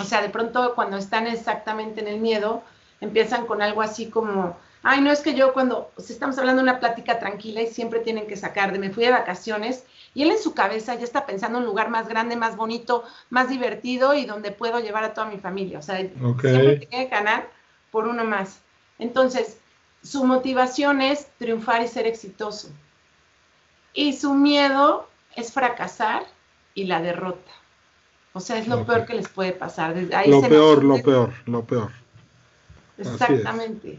O 0.00 0.04
sea, 0.04 0.22
de 0.22 0.28
pronto 0.28 0.74
cuando 0.74 0.96
están 0.96 1.26
exactamente 1.26 2.00
en 2.00 2.08
el 2.08 2.20
miedo, 2.20 2.62
empiezan 3.00 3.46
con 3.46 3.62
algo 3.62 3.82
así 3.82 4.10
como, 4.10 4.56
ay, 4.82 5.00
no 5.00 5.10
es 5.10 5.20
que 5.20 5.34
yo 5.34 5.52
cuando, 5.52 5.90
o 5.96 6.00
estamos 6.00 6.38
hablando 6.38 6.62
de 6.62 6.70
una 6.70 6.80
plática 6.80 7.18
tranquila 7.18 7.62
y 7.62 7.66
siempre 7.66 8.00
tienen 8.00 8.26
que 8.26 8.36
sacar 8.36 8.72
de 8.72 8.78
me 8.78 8.90
fui 8.90 9.04
de 9.04 9.10
vacaciones 9.10 9.84
y 10.14 10.22
él 10.22 10.30
en 10.30 10.38
su 10.38 10.54
cabeza 10.54 10.94
ya 10.94 11.04
está 11.04 11.26
pensando 11.26 11.58
en 11.58 11.64
un 11.64 11.68
lugar 11.68 11.90
más 11.90 12.08
grande, 12.08 12.36
más 12.36 12.56
bonito, 12.56 13.04
más 13.30 13.48
divertido 13.48 14.14
y 14.14 14.24
donde 14.24 14.50
puedo 14.50 14.80
llevar 14.80 15.04
a 15.04 15.14
toda 15.14 15.28
mi 15.28 15.38
familia. 15.38 15.78
O 15.78 15.82
sea, 15.82 15.96
siempre 15.96 16.76
tiene 16.76 16.88
que 16.88 17.06
ganar 17.06 17.50
por 17.90 18.06
uno 18.06 18.24
más. 18.24 18.60
Entonces, 18.98 19.58
su 20.02 20.24
motivación 20.24 21.02
es 21.02 21.28
triunfar 21.38 21.82
y 21.82 21.88
ser 21.88 22.06
exitoso. 22.06 22.68
Y 23.92 24.14
su 24.14 24.34
miedo 24.34 25.08
es 25.36 25.52
fracasar 25.52 26.24
y 26.74 26.84
la 26.84 27.00
derrota. 27.00 27.52
O 28.38 28.40
sea, 28.40 28.58
es 28.58 28.68
lo 28.68 28.86
peor 28.86 29.04
que 29.04 29.14
les 29.14 29.28
puede 29.28 29.52
pasar. 29.52 29.96
lo 30.26 30.42
peor, 30.42 30.84
lo 30.84 31.02
peor, 31.02 31.32
lo 31.46 31.64
peor. 31.64 31.90
Exactamente. 32.96 33.98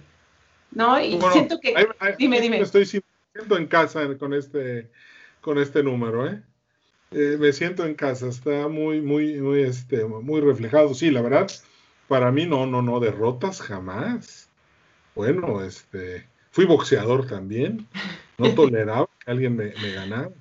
¿No? 0.72 1.00
Y 1.00 1.20
siento 1.32 1.60
que... 1.60 1.76
dime, 2.18 2.42
dime. 2.42 2.58
Me 2.58 2.64
estoy 2.64 2.86
sintiendo 2.86 3.58
en 3.58 3.68
casa 3.68 4.08
con 4.18 4.34
este, 4.34 4.90
con 5.42 5.58
este 5.58 5.84
número, 5.84 6.28
¿eh? 6.28 6.42
¿eh? 7.12 7.38
me 7.40 7.52
siento 7.54 7.86
en 7.86 7.96
casa, 7.96 8.28
está 8.28 8.68
muy, 8.68 9.02
muy, 9.02 9.42
muy, 9.42 9.62
este, 9.62 10.06
muy 10.06 10.42
reflejado. 10.42 10.94
Sí, 10.94 11.12
la 11.12 11.22
verdad, 11.22 11.52
para 12.08 12.32
mí 12.32 12.46
no, 12.46 12.66
no, 12.66 12.82
no, 12.82 13.00
derrotas 13.00 13.62
jamás 13.62 14.50
bueno, 15.20 15.62
este, 15.62 16.26
fui 16.50 16.64
boxeador 16.64 17.28
también, 17.28 17.86
no 18.38 18.50
toleraba 18.56 19.10
que 19.20 19.32
alguien 19.32 19.58
me, 19.58 19.72
ganara. 19.72 20.32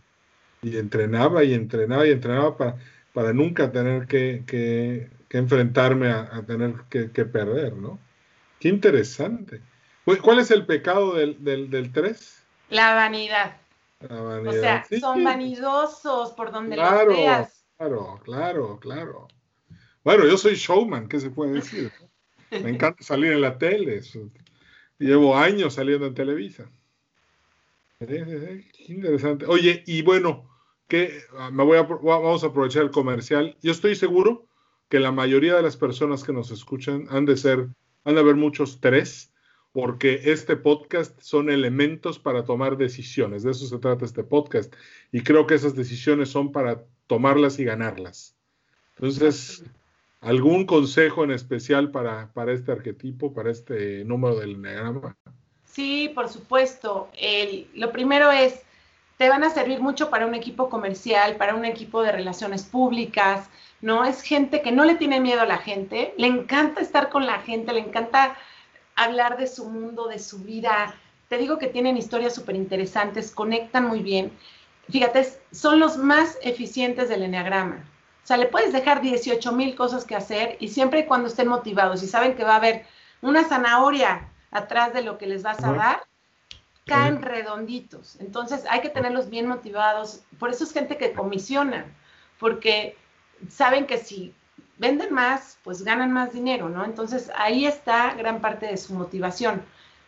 Y 0.63 0.77
entrenaba 0.77 1.43
y 1.43 1.53
entrenaba 1.53 2.07
y 2.07 2.13
entrenaba 2.13 2.57
para, 2.57 2.77
para 3.19 3.33
nunca 3.33 3.73
tener 3.73 4.07
que, 4.07 5.11
enfrentarme 5.31 6.09
a, 6.09 6.41
tener 6.47 6.75
que, 6.89 7.25
perder, 7.25 7.73
¿no? 7.73 7.99
Qué 8.61 8.69
interesante. 8.69 9.61
¿Cuál 10.05 10.39
es 10.39 10.53
el 10.53 10.67
pecado 10.67 11.17
del, 11.17 11.37
del, 11.69 11.93
3? 11.93 12.45
La 12.71 12.95
vanidad. 12.95 13.57
La 14.09 14.21
vanidad. 14.21 14.55
O 14.55 14.61
sea, 14.61 15.01
son 15.01 15.25
vanidosos 15.25 16.31
por 16.35 16.53
donde 16.53 16.77
claro, 16.77 17.07
los 17.07 17.17
veas. 17.17 17.65
Claro, 17.77 18.21
claro, 18.23 18.79
claro. 18.79 19.27
Bueno, 20.05 20.25
yo 20.25 20.39
soy 20.39 20.55
showman, 20.55 21.09
¿qué 21.09 21.19
se 21.19 21.31
puede 21.31 21.55
decir? 21.55 21.91
Me 22.53 22.71
encanta 22.71 23.03
salir 23.03 23.33
en 23.33 23.41
la 23.41 23.59
tele. 23.59 24.01
Llevo 24.97 25.37
años 25.37 25.75
saliendo 25.75 26.07
en 26.07 26.15
Televisa. 26.15 26.71
Qué 27.99 28.65
interesante. 28.87 29.45
Oye, 29.47 29.83
y 29.89 30.03
bueno, 30.03 30.49
que 30.88 31.20
ah, 31.38 31.51
me 31.51 31.64
voy 31.64 31.79
a, 31.79 31.83
vamos 31.83 32.42
a 32.44 32.48
aprovechar 32.48 32.83
el 32.83 32.90
comercial. 32.90 33.57
Yo 33.62 33.72
estoy 33.72 33.94
seguro 33.94 34.46
que 34.88 35.01
la 35.01 35.12
mayoría 35.12 35.55
de 35.55 35.62
las 35.62 35.77
personas 35.77 36.24
que 36.24 36.33
nos 36.33 36.51
escuchan 36.51 37.07
han 37.11 37.24
de 37.27 37.37
ser, 37.37 37.68
han 38.05 38.14
de 38.14 38.20
haber 38.20 38.37
muchos 38.37 38.81
tres, 38.81 39.33
porque 39.72 40.22
este 40.24 40.57
podcast 40.57 41.20
son 41.20 41.51
elementos 41.51 42.18
para 42.18 42.44
tomar 42.44 42.77
decisiones. 42.77 43.42
De 43.42 43.51
eso 43.51 43.66
se 43.66 43.79
trata 43.79 44.05
este 44.05 44.24
podcast. 44.24 44.74
Y 45.12 45.22
creo 45.22 45.46
que 45.46 45.55
esas 45.55 45.74
decisiones 45.74 46.31
son 46.31 46.53
para 46.53 46.85
tomarlas 47.07 47.59
y 47.59 47.64
ganarlas. 47.64 48.35
Entonces, 48.96 49.62
¿Algún 50.20 50.66
consejo 50.66 51.22
en 51.22 51.31
especial 51.31 51.92
para, 51.92 52.33
para 52.33 52.53
este 52.53 52.72
arquetipo, 52.72 53.33
para 53.33 53.53
este 53.53 54.05
número 54.05 54.37
del 54.37 54.57
enneagrama? 54.57 55.16
Sí, 55.64 56.11
por 56.12 56.29
supuesto. 56.29 57.09
El, 57.16 57.68
lo 57.74 57.92
primero 57.92 58.33
es, 58.33 58.62
te 59.19 59.29
van 59.29 59.45
a 59.45 59.51
servir 59.51 59.81
mucho 59.81 60.11
para 60.11 60.27
un 60.27 60.35
equipo 60.35 60.71
comercial, 60.71 61.37
para 61.37 61.57
un 61.57 61.65
equipo 61.65 62.03
de 62.03 62.13
relaciones 62.13 62.63
públicas, 62.63 63.51
¿no? 63.81 64.05
Es 64.05 64.23
gente 64.23 64.63
que 64.63 64.73
no 64.73 64.85
le 64.85 64.95
tiene 64.95 65.21
miedo 65.21 65.43
a 65.43 65.47
la 65.47 65.59
gente, 65.59 66.15
le 66.17 66.29
encanta 66.29 66.81
estar 66.81 67.11
con 67.11 67.27
la 67.27 67.41
gente, 67.41 67.73
le 67.73 67.81
encanta 67.81 68.37
hablar 68.95 69.37
de 69.37 69.49
su 69.49 69.69
mundo, 69.69 70.07
de 70.07 70.21
su 70.21 70.39
vida. 70.39 70.95
Te 71.29 71.37
digo 71.37 71.59
que 71.59 71.67
tienen 71.67 71.97
historias 71.97 72.35
súper 72.35 72.55
interesantes, 72.55 73.33
conectan 73.33 73.87
muy 73.87 74.01
bien. 74.01 74.33
Fíjate, 74.89 75.29
son 75.51 75.81
los 75.81 75.97
más 75.97 76.39
eficientes 76.43 77.09
del 77.09 77.25
enneagrama. 77.25 77.85
O 78.23 78.27
sea, 78.29 78.37
le 78.37 78.47
puedes 78.47 78.73
dejar 78.73 79.01
18 79.01 79.51
mil 79.53 79.75
cosas 79.75 80.05
que 80.05 80.15
hacer 80.15 80.57
y 80.61 80.69
siempre 80.69 81.01
y 81.01 81.07
cuando 81.07 81.27
estén 81.27 81.49
motivados 81.49 82.05
y 82.05 82.07
saben 82.07 82.37
que 82.37 82.45
va 82.45 82.53
a 82.53 82.57
haber 82.57 82.87
una 83.21 83.43
zanahoria 83.45 84.29
atrás 84.53 84.93
de 84.95 85.03
lo 85.03 85.19
que 85.19 85.27
les 85.27 85.43
vas 85.43 85.63
a 85.65 85.73
dar, 85.73 86.08
caen 86.88 87.22
redonditos. 87.22 88.16
Entonces 88.20 88.64
hay 88.68 88.81
que 88.81 88.88
tenerlos 88.88 89.31
bien 89.31 89.46
motivados. 89.46 90.22
Por 90.38 90.51
eso 90.51 90.64
es 90.64 90.72
gente 90.72 90.96
que 90.96 91.12
comisiona, 91.12 91.85
porque 92.40 92.96
saben 93.48 93.87
que 93.87 93.98
si 93.98 94.35
venden 94.79 95.12
más, 95.12 95.59
pues 95.62 95.83
ganan 95.83 96.12
más 96.12 96.33
dinero, 96.33 96.68
¿no? 96.68 96.85
Entonces 96.85 97.31
ahí 97.37 97.66
está 97.66 98.14
gran 98.14 98.40
parte 98.40 98.66
de 98.66 98.77
su 98.77 98.94
motivación. 98.94 99.62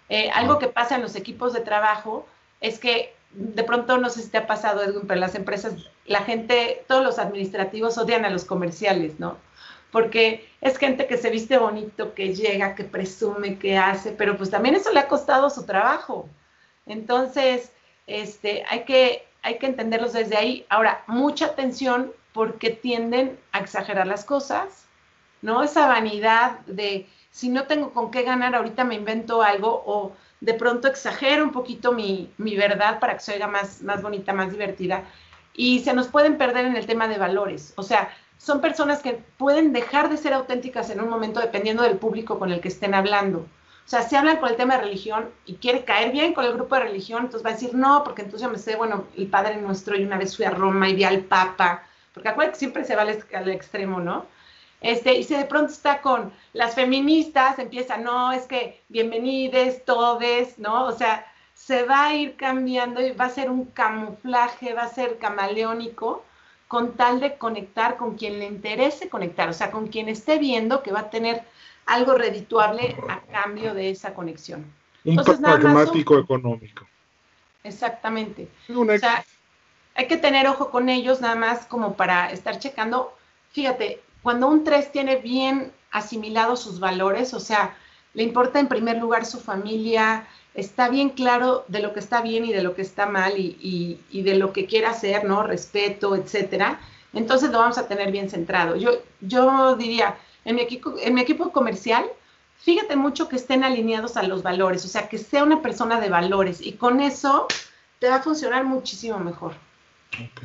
Eh, 0.09 0.31
algo 0.31 0.59
que 0.59 0.69
pasa 0.69 0.97
en 0.97 1.03
los 1.03 1.15
equipos 1.15 1.53
de 1.53 1.61
trabajo 1.61 2.27
es 2.61 2.79
que 2.79 3.15
de 3.33 3.63
pronto 3.63 3.99
no 3.99 4.11
sé 4.11 4.23
si 4.23 4.31
te 4.31 4.39
ha 4.39 4.47
pasado, 4.47 4.83
Edwin, 4.83 5.07
pero 5.07 5.21
las 5.21 5.35
empresas, 5.35 5.75
la 6.07 6.23
gente, 6.23 6.85
todos 6.89 7.05
los 7.05 7.19
administrativos 7.19 7.97
odian 7.97 8.25
a 8.25 8.31
los 8.31 8.45
comerciales, 8.45 9.21
¿no? 9.21 9.37
Porque 9.93 10.49
es 10.61 10.79
gente 10.79 11.07
que 11.07 11.17
se 11.17 11.31
viste 11.31 11.59
bonito, 11.59 12.15
que 12.15 12.35
llega, 12.35 12.75
que 12.75 12.85
presume, 12.85 13.59
que 13.59 13.77
hace, 13.77 14.13
pero 14.13 14.37
pues 14.37 14.51
también 14.51 14.75
eso 14.75 14.93
le 14.93 15.01
ha 15.01 15.09
costado 15.09 15.51
su 15.51 15.65
trabajo. 15.65 16.29
Entonces, 16.91 17.73
este, 18.07 18.65
hay 18.69 18.85
que, 18.85 19.27
hay 19.43 19.59
que 19.59 19.67
entenderlos 19.67 20.13
desde 20.13 20.37
ahí. 20.37 20.67
Ahora, 20.69 21.05
mucha 21.07 21.47
atención 21.47 22.13
porque 22.33 22.71
tienden 22.71 23.39
a 23.53 23.59
exagerar 23.61 24.07
las 24.07 24.25
cosas, 24.25 24.87
¿no? 25.43 25.63
Esa 25.63 25.87
vanidad 25.87 26.61
de 26.67 27.09
si 27.31 27.49
no 27.49 27.65
tengo 27.65 27.93
con 27.93 28.11
qué 28.11 28.23
ganar, 28.23 28.55
ahorita 28.55 28.85
me 28.85 28.97
invento 28.97 29.43
algo 29.43 29.83
o 29.87 30.13
de 30.41 30.55
pronto 30.55 30.89
exagero 30.89 31.45
un 31.45 31.53
poquito 31.53 31.93
mi, 31.93 32.33
verdad 32.39 32.99
para 32.99 33.15
que 33.15 33.21
se 33.21 33.35
oiga 33.35 33.47
más, 33.47 33.83
más 33.83 34.03
bonita, 34.03 34.33
más 34.33 34.51
divertida. 34.51 35.05
Y 35.55 35.81
se 35.81 35.93
nos 35.93 36.09
pueden 36.09 36.39
perder 36.39 36.65
en 36.65 36.77
el 36.77 36.87
tema 36.87 37.09
de 37.09 37.19
valores. 37.19 37.73
O 37.77 37.83
sea, 37.83 38.11
son 38.39 38.61
personas 38.61 39.03
que 39.03 39.23
pueden 39.37 39.73
dejar 39.73 40.09
de 40.09 40.17
ser 40.17 40.33
auténticas 40.33 40.91
en 40.91 41.01
un 41.01 41.09
momento 41.09 41.41
dependiendo 41.41 41.83
del 41.83 41.99
público 41.99 42.39
con 42.39 42.51
el 42.51 42.61
que 42.61 42.69
estén 42.69 42.95
hablando. 42.95 43.47
O 43.91 43.93
sea, 43.93 44.03
si 44.03 44.15
hablan 44.15 44.37
con 44.37 44.49
el 44.49 44.55
tema 44.55 44.77
de 44.77 44.83
religión 44.83 45.31
y 45.47 45.55
quiere 45.55 45.85
caer 45.85 46.13
bien 46.13 46.33
con 46.33 46.45
el 46.45 46.53
grupo 46.53 46.77
de 46.77 46.83
religión, 46.83 47.23
entonces 47.25 47.45
va 47.45 47.51
a 47.51 47.55
decir, 47.55 47.75
no, 47.75 48.05
porque 48.05 48.23
entonces 48.23 48.47
yo 48.47 48.49
me 48.49 48.57
sé, 48.57 48.77
bueno, 48.77 49.07
el 49.17 49.27
Padre 49.27 49.57
Nuestro, 49.57 49.97
y 49.97 50.05
una 50.05 50.17
vez 50.17 50.37
fui 50.37 50.45
a 50.45 50.51
Roma 50.51 50.89
y 50.89 50.95
vi 50.95 51.03
al 51.03 51.23
Papa, 51.23 51.83
porque 52.15 52.29
acuérdate 52.29 52.53
que 52.53 52.61
siempre 52.61 52.85
se 52.85 52.95
va 52.95 53.03
al, 53.03 53.25
al 53.35 53.49
extremo, 53.49 53.99
¿no? 53.99 54.27
Este, 54.81 55.15
y 55.15 55.25
si 55.25 55.35
de 55.35 55.45
pronto 55.45 55.73
está 55.73 56.03
con 56.03 56.33
las 56.53 56.77
feministas, 56.77 57.59
empieza, 57.59 57.97
no, 57.97 58.31
es 58.31 58.45
que 58.45 58.81
bienvenides, 58.91 59.85
todes, 59.85 60.57
¿no? 60.61 60.85
O 60.85 60.93
sea, 60.93 61.27
se 61.55 61.83
va 61.83 62.07
a 62.07 62.15
ir 62.15 62.37
cambiando 62.37 63.05
y 63.05 63.11
va 63.11 63.25
a 63.25 63.31
ser 63.31 63.51
un 63.51 63.65
camuflaje, 63.65 64.73
va 64.73 64.83
a 64.83 64.89
ser 64.95 65.19
camaleónico, 65.19 66.23
con 66.69 66.93
tal 66.93 67.19
de 67.19 67.39
conectar 67.39 67.97
con 67.97 68.15
quien 68.15 68.39
le 68.39 68.47
interese 68.47 69.09
conectar, 69.09 69.49
o 69.49 69.53
sea, 69.53 69.73
con 69.73 69.89
quien 69.89 70.09
esté 70.09 70.39
viendo 70.39 70.85
que 70.85 70.93
va 70.93 71.01
a 71.01 71.11
tener 71.11 71.43
algo 71.91 72.15
redituable 72.15 72.97
a 73.09 73.21
cambio 73.21 73.75
de 73.75 73.91
esa 73.91 74.15
conexión. 74.15 74.65
Un 75.05 75.17
pragmático 75.17 76.19
económico. 76.19 76.87
Exactamente. 77.65 78.49
O 78.69 78.99
sea, 78.99 79.25
hay 79.95 80.07
que 80.07 80.17
tener 80.17 80.47
ojo 80.47 80.71
con 80.71 80.89
ellos 80.89 81.21
nada 81.21 81.35
más 81.35 81.67
como 81.67 81.95
para 81.95 82.31
estar 82.31 82.59
checando. 82.59 83.15
Fíjate, 83.53 84.01
cuando 84.23 84.47
un 84.47 84.63
3 84.63 84.93
tiene 84.93 85.17
bien 85.17 85.73
asimilados 85.91 86.61
sus 86.61 86.79
valores, 86.79 87.35
o 87.35 87.41
sea, 87.41 87.77
le 88.15 88.23
importa 88.23 88.61
en 88.61 88.69
primer 88.69 88.99
lugar 88.99 89.27
su 89.27 89.41
familia, 89.41 90.27
está 90.55 90.89
bien 90.89 91.11
claro 91.11 91.65
de 91.69 91.81
lo 91.81 91.93
que 91.93 92.01
está 92.01 92.23
bien 92.23 92.45
y 92.45 92.53
de 92.53 92.63
lo 92.63 92.75
que 92.75 92.83
está 92.83 93.07
mal 93.07 93.35
y, 93.37 93.99
de 94.13 94.35
lo 94.37 94.53
que 94.53 94.67
quiere 94.67 94.87
hacer, 94.87 95.25
¿no? 95.25 95.43
Respeto, 95.43 96.15
etcétera. 96.15 96.81
Entonces 97.13 97.51
lo 97.51 97.59
vamos 97.59 97.79
a 97.79 97.89
tener 97.89 98.13
bien 98.13 98.31
centrado. 98.31 98.77
Yo, 98.77 98.93
yo 99.21 99.75
diría, 99.75 100.17
en 100.45 100.57
mi, 100.57 100.63
equipo, 100.63 100.95
en 100.99 101.15
mi 101.15 101.21
equipo 101.21 101.53
comercial, 101.53 102.07
fíjate 102.59 102.97
mucho 102.97 103.29
que 103.29 103.37
estén 103.37 103.65
alineados 103.65 104.17
a 104.17 104.23
los 104.23 104.43
valores, 104.43 104.85
o 104.85 104.89
sea, 104.89 105.09
que 105.09 105.19
sea 105.19 105.45
una 105.45 105.63
persona 105.63 106.01
de 106.01 106.09
valores 106.09 106.61
y 106.61 106.73
con 106.73 107.01
eso 107.01 107.47
te 107.99 108.09
va 108.09 108.17
a 108.17 108.23
funcionar 108.23 108.65
muchísimo 108.65 109.19
mejor. 109.19 109.53
Ok. 110.15 110.43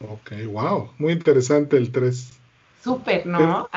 Ok, 0.00 0.32
wow, 0.52 0.90
muy 0.98 1.12
interesante 1.12 1.76
el 1.76 1.90
3. 1.90 2.32
Súper, 2.82 3.26
¿no? 3.26 3.68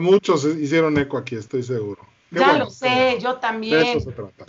muchos 0.00 0.44
hicieron 0.44 0.98
eco 0.98 1.16
aquí, 1.16 1.36
estoy 1.36 1.62
seguro. 1.62 2.06
ya 2.30 2.58
lo 2.58 2.68
sé, 2.68 3.18
yo 3.20 3.36
también. 3.36 3.80
De 3.80 3.92
eso 3.92 4.00
se 4.00 4.12
trata. 4.12 4.44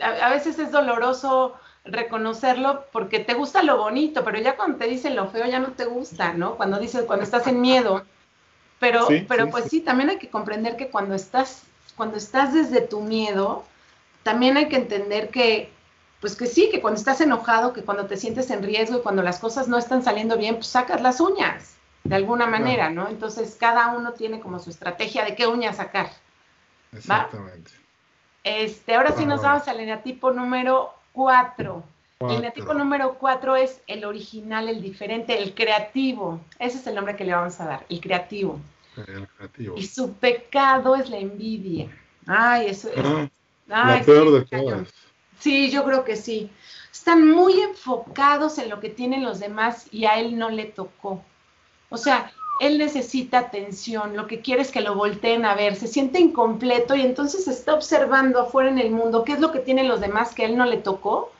A, 0.00 0.30
veces 0.30 0.58
es 0.58 0.70
doloroso 0.72 1.54
reconocerlo 1.84 2.86
porque 2.92 3.20
te 3.20 3.34
gusta 3.34 3.62
lo 3.62 3.78
bonito, 3.78 4.24
pero 4.24 4.38
ya 4.38 4.56
cuando 4.56 4.78
te 4.78 4.86
dicen 4.86 5.16
lo 5.16 5.28
feo 5.28 5.46
ya 5.46 5.58
no 5.58 5.72
te 5.72 5.84
gusta, 5.84 6.32
¿no? 6.32 6.56
Cuando 6.56 6.78
dices, 6.78 7.04
cuando 7.04 7.24
estás 7.24 7.46
en 7.46 7.60
miedo. 7.60 8.04
Pero, 8.78 9.08
pero 9.28 9.50
pues 9.50 9.66
sí. 9.66 9.80
también 9.80 10.10
hay 10.10 10.18
que 10.18 10.30
comprender 10.30 10.76
que 10.76 10.88
cuando 10.88 11.14
estás, 11.14 11.64
cuando 11.96 12.16
estás 12.16 12.54
desde 12.54 12.80
tu 12.80 13.00
miedo, 13.00 13.64
también 14.22 14.56
hay 14.56 14.68
que 14.68 14.76
entender 14.76 15.28
que 15.28 15.70
pues 16.20 16.36
que 16.36 16.46
sí, 16.46 16.68
que 16.70 16.82
cuando 16.82 16.98
estás 16.98 17.20
enojado, 17.22 17.72
que 17.72 17.82
cuando 17.82 18.06
te 18.06 18.18
sientes 18.18 18.50
en 18.50 18.62
riesgo 18.62 18.98
y 18.98 19.02
cuando 19.02 19.22
las 19.22 19.38
cosas 19.38 19.68
no 19.68 19.78
están 19.78 20.04
saliendo 20.04 20.36
bien, 20.36 20.56
pues 20.56 20.66
sacas 20.66 21.00
las 21.00 21.18
uñas, 21.18 21.76
de 22.04 22.14
alguna 22.14 22.46
manera, 22.46 22.90
¿no? 22.90 23.08
Entonces 23.08 23.56
cada 23.58 23.88
uno 23.96 24.12
tiene 24.12 24.38
como 24.40 24.58
su 24.58 24.68
estrategia 24.68 25.24
de 25.24 25.34
qué 25.34 25.46
uñas 25.46 25.76
sacar. 25.76 26.10
Exactamente. 26.92 27.70
Este, 28.44 28.94
ahora 28.94 29.12
sí 29.12 29.24
nos 29.24 29.42
vamos 29.42 29.66
al 29.68 29.80
eneatipo 29.80 30.30
número 30.30 30.92
4. 31.12 31.84
El 32.20 32.36
eneatipo 32.36 32.74
número 32.74 33.14
4 33.14 33.56
es 33.56 33.80
el 33.86 34.04
original, 34.04 34.68
el 34.68 34.82
diferente, 34.82 35.42
el 35.42 35.54
creativo. 35.54 36.40
Ese 36.58 36.76
es 36.76 36.86
el 36.86 36.94
nombre 36.94 37.16
que 37.16 37.24
le 37.24 37.32
vamos 37.32 37.58
a 37.60 37.66
dar, 37.66 37.86
el 37.88 38.00
creativo. 38.00 38.60
El 38.96 39.26
creativo. 39.26 39.74
Y 39.78 39.86
su 39.86 40.12
pecado 40.12 40.96
es 40.96 41.08
la 41.08 41.16
envidia. 41.16 41.88
Ay, 42.26 42.66
eso 42.66 42.90
es. 42.90 43.30
Ah, 43.70 43.96
la 43.96 44.02
peor 44.04 44.32
de 44.32 44.44
todas. 44.44 44.88
Sí, 45.38 45.70
yo 45.70 45.84
creo 45.84 46.04
que 46.04 46.16
sí. 46.16 46.50
Están 46.92 47.30
muy 47.30 47.60
enfocados 47.60 48.58
en 48.58 48.68
lo 48.68 48.80
que 48.80 48.90
tienen 48.90 49.24
los 49.24 49.40
demás 49.40 49.86
y 49.90 50.04
a 50.04 50.18
él 50.18 50.38
no 50.38 50.50
le 50.50 50.66
tocó. 50.66 51.24
O 51.88 51.96
sea, 51.96 52.30
él 52.60 52.76
necesita 52.76 53.38
atención, 53.38 54.16
lo 54.16 54.26
que 54.26 54.42
quiere 54.42 54.60
es 54.60 54.70
que 54.70 54.82
lo 54.82 54.94
volteen 54.94 55.46
a 55.46 55.54
ver, 55.54 55.76
se 55.76 55.88
siente 55.88 56.20
incompleto 56.20 56.94
y 56.94 57.00
entonces 57.00 57.48
está 57.48 57.74
observando 57.74 58.38
afuera 58.38 58.68
en 58.68 58.78
el 58.78 58.90
mundo 58.90 59.24
qué 59.24 59.32
es 59.32 59.40
lo 59.40 59.50
que 59.50 59.60
tienen 59.60 59.88
los 59.88 60.00
demás 60.00 60.34
que 60.34 60.44
él 60.44 60.58
no 60.58 60.66
le 60.66 60.76
tocó 60.76 61.32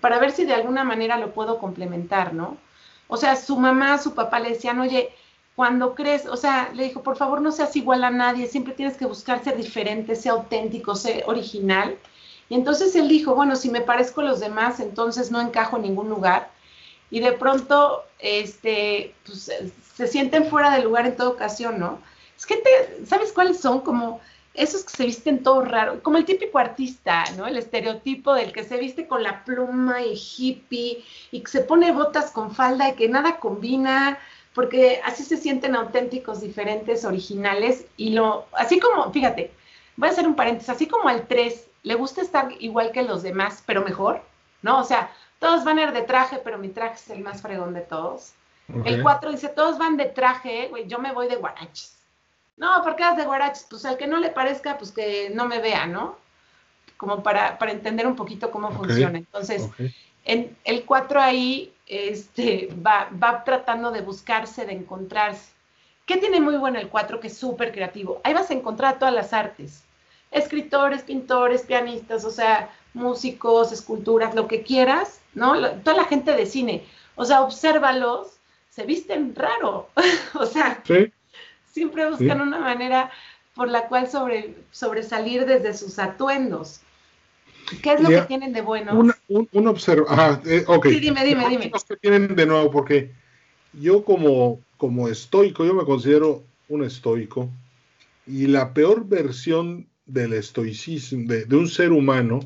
para 0.00 0.20
ver 0.20 0.30
si 0.30 0.44
de 0.44 0.54
alguna 0.54 0.84
manera 0.84 1.18
lo 1.18 1.34
puedo 1.34 1.58
complementar, 1.58 2.32
¿no? 2.32 2.56
O 3.08 3.16
sea, 3.16 3.34
su 3.34 3.56
mamá, 3.56 3.98
su 3.98 4.14
papá 4.14 4.38
le 4.38 4.50
decían, 4.50 4.78
oye, 4.78 5.10
cuando 5.56 5.96
crees, 5.96 6.26
o 6.26 6.36
sea, 6.36 6.70
le 6.72 6.84
dijo, 6.84 7.02
por 7.02 7.16
favor 7.16 7.40
no 7.40 7.50
seas 7.50 7.74
igual 7.74 8.04
a 8.04 8.10
nadie, 8.10 8.46
siempre 8.46 8.74
tienes 8.74 8.96
que 8.96 9.06
buscar 9.06 9.42
ser 9.42 9.56
diferente, 9.56 10.14
ser 10.14 10.30
auténtico, 10.30 10.94
ser 10.94 11.24
original. 11.26 11.98
Y 12.48 12.54
entonces 12.54 12.94
él 12.94 13.08
dijo, 13.08 13.34
bueno, 13.34 13.56
si 13.56 13.68
me 13.68 13.80
parezco 13.80 14.20
a 14.20 14.24
los 14.24 14.38
demás, 14.38 14.78
entonces 14.78 15.32
no 15.32 15.40
encajo 15.40 15.76
en 15.76 15.82
ningún 15.82 16.08
lugar. 16.08 16.52
Y 17.10 17.18
de 17.18 17.32
pronto, 17.32 18.04
este, 18.20 19.14
pues, 19.26 19.50
se 19.98 20.06
sienten 20.06 20.46
fuera 20.46 20.70
de 20.70 20.84
lugar 20.84 21.06
en 21.06 21.16
toda 21.16 21.30
ocasión, 21.30 21.80
¿no? 21.80 21.98
Es 22.36 22.46
que, 22.46 22.58
te, 22.58 23.04
¿sabes 23.04 23.32
cuáles 23.32 23.58
son? 23.58 23.80
Como 23.80 24.20
esos 24.54 24.84
que 24.84 24.96
se 24.96 25.04
visten 25.04 25.42
todo 25.42 25.62
raro, 25.62 26.00
como 26.04 26.18
el 26.18 26.24
típico 26.24 26.60
artista, 26.60 27.24
¿no? 27.36 27.48
El 27.48 27.56
estereotipo 27.56 28.32
del 28.32 28.52
que 28.52 28.62
se 28.62 28.76
viste 28.76 29.08
con 29.08 29.24
la 29.24 29.44
pluma 29.44 30.02
y 30.02 30.14
hippie 30.14 31.04
y 31.32 31.40
que 31.40 31.50
se 31.50 31.62
pone 31.62 31.90
botas 31.90 32.30
con 32.30 32.54
falda 32.54 32.88
y 32.88 32.94
que 32.94 33.08
nada 33.08 33.40
combina, 33.40 34.20
porque 34.54 35.00
así 35.04 35.24
se 35.24 35.36
sienten 35.36 35.74
auténticos, 35.74 36.42
diferentes, 36.42 37.04
originales 37.04 37.84
y 37.96 38.10
lo, 38.10 38.46
así 38.52 38.78
como, 38.78 39.12
fíjate, 39.12 39.50
voy 39.96 40.10
a 40.10 40.12
hacer 40.12 40.28
un 40.28 40.36
paréntesis, 40.36 40.70
así 40.70 40.86
como 40.86 41.08
al 41.08 41.26
3 41.26 41.66
le 41.82 41.94
gusta 41.96 42.22
estar 42.22 42.52
igual 42.60 42.92
que 42.92 43.02
los 43.02 43.24
demás, 43.24 43.64
pero 43.66 43.82
mejor, 43.82 44.22
¿no? 44.62 44.78
O 44.78 44.84
sea, 44.84 45.10
todos 45.40 45.64
van 45.64 45.80
a 45.80 45.82
ir 45.82 45.92
de 45.92 46.02
traje, 46.02 46.38
pero 46.44 46.56
mi 46.56 46.68
traje 46.68 46.94
es 46.94 47.10
el 47.10 47.18
más 47.18 47.42
fregón 47.42 47.74
de 47.74 47.80
todos. 47.80 48.34
El 48.84 49.02
4 49.02 49.30
dice, 49.30 49.48
todos 49.48 49.78
van 49.78 49.96
de 49.96 50.06
traje, 50.06 50.68
güey, 50.68 50.86
yo 50.86 50.98
me 50.98 51.12
voy 51.12 51.28
de 51.28 51.36
guaraches. 51.36 51.96
No, 52.56 52.82
¿por 52.82 52.96
qué 52.96 53.04
vas 53.04 53.16
de 53.16 53.24
guaraches? 53.24 53.66
Pues 53.68 53.84
al 53.84 53.96
que 53.96 54.06
no 54.06 54.18
le 54.18 54.30
parezca, 54.30 54.76
pues 54.76 54.92
que 54.92 55.30
no 55.30 55.46
me 55.46 55.60
vea, 55.60 55.86
¿no? 55.86 56.16
Como 56.96 57.22
para, 57.22 57.58
para 57.58 57.72
entender 57.72 58.06
un 58.06 58.16
poquito 58.16 58.50
cómo 58.50 58.70
funciona. 58.72 59.18
Entonces, 59.18 59.68
en 60.24 60.56
el 60.64 60.84
4 60.84 61.20
ahí 61.20 61.72
este, 61.86 62.68
va, 62.86 63.08
va 63.10 63.44
tratando 63.44 63.90
de 63.90 64.02
buscarse, 64.02 64.66
de 64.66 64.72
encontrarse. 64.72 65.52
¿Qué 66.04 66.16
tiene 66.16 66.40
muy 66.40 66.56
bueno 66.56 66.78
el 66.78 66.88
4 66.88 67.20
que 67.20 67.28
es 67.28 67.36
súper 67.36 67.72
creativo? 67.72 68.20
Ahí 68.24 68.34
vas 68.34 68.50
a 68.50 68.54
encontrar 68.54 68.98
todas 68.98 69.14
las 69.14 69.32
artes 69.32 69.84
escritores, 70.30 71.02
pintores, 71.02 71.62
pianistas, 71.62 72.24
o 72.24 72.30
sea, 72.30 72.70
músicos, 72.94 73.72
esculturas, 73.72 74.34
lo 74.34 74.48
que 74.48 74.62
quieras, 74.62 75.20
¿no? 75.34 75.70
Toda 75.82 75.96
la 75.96 76.04
gente 76.04 76.32
de 76.32 76.46
cine, 76.46 76.84
o 77.16 77.24
sea, 77.24 77.42
obsérvalos, 77.42 78.37
se 78.78 78.86
visten 78.86 79.34
raro, 79.34 79.88
o 80.34 80.46
sea, 80.46 80.84
siempre 81.72 82.08
buscan 82.08 82.40
una 82.40 82.60
manera 82.60 83.10
por 83.56 83.68
la 83.68 83.88
cual 83.88 84.08
sobre, 84.08 84.54
sobresalir 84.70 85.46
desde 85.46 85.74
sus 85.74 85.98
atuendos. 85.98 86.80
¿Qué 87.82 87.94
es 87.94 88.00
lo 88.00 88.08
que 88.08 88.22
tienen 88.22 88.52
de 88.52 88.60
bueno? 88.60 88.96
Un, 88.96 89.48
un, 89.50 89.66
observa, 89.66 90.40
eh, 90.46 90.62
ok. 90.64 90.86
Sí, 90.90 91.00
dime, 91.00 91.24
dime, 91.24 91.48
dime. 91.48 91.72
que 91.72 91.96
tienen 91.96 92.36
de 92.36 92.46
nuevo? 92.46 92.70
Porque 92.70 93.10
yo 93.72 94.04
como, 94.04 94.60
como 94.76 95.08
estoico, 95.08 95.64
yo 95.64 95.74
me 95.74 95.84
considero 95.84 96.44
un 96.68 96.84
estoico, 96.84 97.50
y 98.28 98.46
la 98.46 98.74
peor 98.74 99.08
versión 99.08 99.88
del 100.06 100.34
estoicismo, 100.34 101.24
de, 101.26 101.56
un 101.56 101.66
ser 101.66 101.90
humano, 101.90 102.38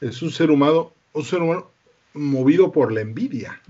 es 0.00 0.22
un 0.22 0.30
ser 0.30 0.52
humano, 0.52 0.92
un 1.12 1.24
ser 1.24 1.42
humano 1.42 1.72
movido 2.14 2.70
por 2.70 2.92
la 2.92 3.00
envidia. 3.00 3.60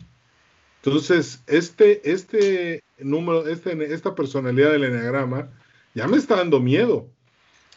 Entonces, 0.87 1.43
este, 1.49 2.01
este 2.09 2.85
número, 2.99 3.49
este, 3.49 3.93
esta 3.93 4.15
personalidad 4.15 4.71
del 4.71 4.85
enneagrama 4.85 5.49
ya 5.95 6.07
me 6.07 6.17
está 6.17 6.37
dando 6.37 6.61
miedo, 6.61 7.09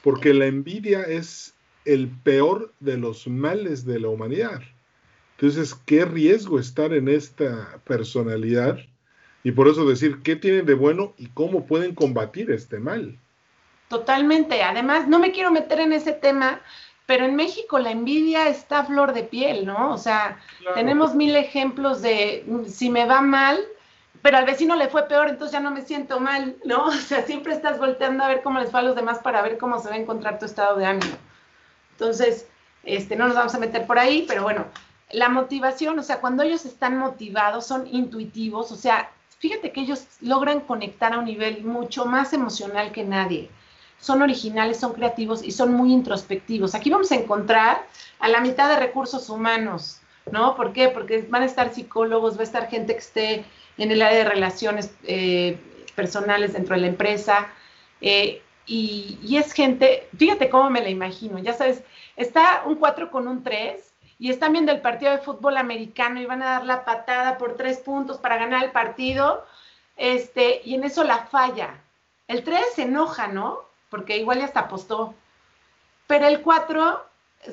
porque 0.04 0.32
la 0.32 0.46
envidia 0.46 1.02
es 1.02 1.56
el 1.86 2.08
peor 2.08 2.72
de 2.80 2.98
los 2.98 3.28
males 3.28 3.84
de 3.84 4.00
la 4.00 4.10
humanidad. 4.10 4.62
Entonces, 5.38 5.74
qué 5.88 6.06
riesgo 6.06 6.60
estar 6.60 6.94
en 6.94 7.08
esta 7.08 7.82
personalidad 7.84 8.78
y 9.44 9.54
por 9.54 9.68
eso 9.68 9.90
decir 9.90 10.20
qué 10.22 10.36
tienen 10.36 10.68
de 10.68 10.76
bueno 10.76 11.16
y 11.18 11.30
cómo 11.30 11.66
pueden 11.66 11.96
combatir 11.96 12.52
este 12.52 12.78
mal. 12.78 13.18
Totalmente. 13.88 14.62
Además, 14.62 15.08
no 15.08 15.18
me 15.18 15.32
quiero 15.32 15.50
meter 15.50 15.80
en 15.80 15.94
ese 15.94 16.12
tema, 16.12 16.62
pero 17.10 17.26
en 17.26 17.36
México 17.36 17.80
la 17.80 17.90
envidia 17.90 18.50
está 18.50 18.82
a 18.82 18.86
flor 18.86 19.14
de 19.14 19.24
piel, 19.24 19.66
¿no? 19.66 19.92
O 19.92 19.98
sea, 19.98 20.38
tenemos 20.76 21.16
mil 21.16 21.36
ejemplos 21.36 22.04
de 22.04 22.46
si 22.68 22.92
me 22.92 23.06
va 23.06 23.20
mal, 23.20 23.60
pero 24.22 24.38
al 24.38 24.46
vecino 24.46 24.76
le 24.76 24.90
fue 24.90 25.08
peor, 25.08 25.28
entonces 25.28 25.54
ya 25.54 25.60
no 25.60 25.72
me 25.72 25.82
siento 25.82 26.20
mal, 26.20 26.58
¿no? 26.66 26.86
O 26.86 26.92
sea, 26.92 27.24
siempre 27.24 27.54
estás 27.54 27.80
volteando 27.80 28.24
a 28.24 28.28
ver 28.28 28.44
cómo 28.44 28.60
les 28.60 28.70
fue 28.70 28.82
a 28.82 28.84
los 28.84 28.96
demás 28.96 29.18
para 29.24 29.42
ver 29.42 29.58
cómo 29.58 29.80
se 29.80 29.90
va 29.90 29.96
a 29.96 29.98
encontrar 29.98 30.38
tu 30.38 30.46
estado 30.46 30.78
de 30.78 30.86
ánimo. 30.86 31.16
Entonces, 31.94 32.48
este, 32.84 33.16
no 33.16 33.26
nos 33.26 33.36
vamos 33.36 33.56
a 33.56 33.60
meter 33.60 33.88
por 33.88 33.98
ahí, 33.98 34.26
pero 34.28 34.44
bueno, 34.44 34.66
la 35.10 35.30
motivación, 35.30 35.98
o 35.98 36.04
sea, 36.04 36.22
cuando 36.22 36.44
ellos 36.44 36.64
están 36.66 37.00
motivados, 37.00 37.66
son 37.66 37.88
intuitivos, 37.88 38.72
o 38.72 38.76
sea, 38.76 39.10
fíjate 39.40 39.72
que 39.72 39.82
ellos 39.82 40.06
logran 40.22 40.60
conectar 40.60 41.14
a 41.14 41.18
un 41.18 41.26
nivel 41.26 41.64
mucho 41.64 42.06
más 42.06 42.34
emocional 42.34 42.92
que 42.92 43.04
nadie 43.04 43.50
son 44.00 44.22
originales, 44.22 44.80
son 44.80 44.94
creativos 44.94 45.44
y 45.44 45.52
son 45.52 45.74
muy 45.74 45.92
introspectivos. 45.92 46.76
Aquí 46.76 46.90
vamos 46.90 47.12
a 47.12 47.16
encontrar 47.16 47.86
a 48.20 48.28
la 48.30 48.40
mitad 48.42 48.70
de 48.70 48.80
recursos 48.80 49.30
humanos, 49.30 50.02
¿no? 50.32 50.56
¿Por 50.56 50.74
qué? 50.74 50.90
Porque 50.90 51.26
van 51.30 51.44
a 51.44 51.46
estar 51.46 51.74
psicólogos, 51.74 52.38
va 52.38 52.42
a 52.42 52.44
estar 52.44 52.70
gente 52.70 52.94
que 52.94 53.00
esté 53.00 53.46
en 53.78 53.92
el 53.92 54.02
área 54.02 54.20
de 54.20 54.26
relaciones 54.26 54.92
eh, 55.04 55.58
personales 55.96 56.54
dentro 56.54 56.76
de 56.76 56.82
la 56.82 56.88
empresa. 56.88 57.48
Eh, 58.02 58.42
y, 58.66 59.36
es 59.36 59.52
gente, 59.52 60.08
fíjate 60.16 60.50
cómo 60.50 60.70
me 60.70 60.82
la 60.82 60.90
imagino, 60.90 61.40
ya 61.40 61.54
sabes, 61.54 61.84
está 62.16 62.62
un 62.68 62.76
4 62.76 63.10
con 63.10 63.28
un 63.28 63.42
3 63.42 63.82
y 64.20 64.30
están 64.30 64.54
viendo 64.54 64.72
el 64.72 64.82
partido 64.82 65.12
de 65.12 65.18
fútbol 65.18 65.58
americano 65.58 66.22
y 66.22 66.28
van 66.28 66.44
a 66.44 66.52
dar 66.52 66.66
la 66.66 66.86
patada 66.86 67.40
por 67.40 67.56
tres 67.56 67.80
puntos 67.80 68.20
para 68.20 68.38
ganar 68.38 68.64
el 68.64 68.72
partido, 68.72 69.44
este, 69.98 70.62
y 70.64 70.76
en 70.76 70.84
eso 70.84 71.04
la 71.04 71.26
falla. 71.26 71.82
El 72.28 72.44
3 72.44 72.62
se 72.76 72.84
enoja, 72.84 73.28
¿no? 73.28 73.69
Porque 73.90 74.18
igual 74.18 74.40
ya 74.40 74.46
hasta 74.46 74.62
apostó. 74.62 75.14
Pero 76.08 76.28
el 76.28 76.42
4 76.42 77.06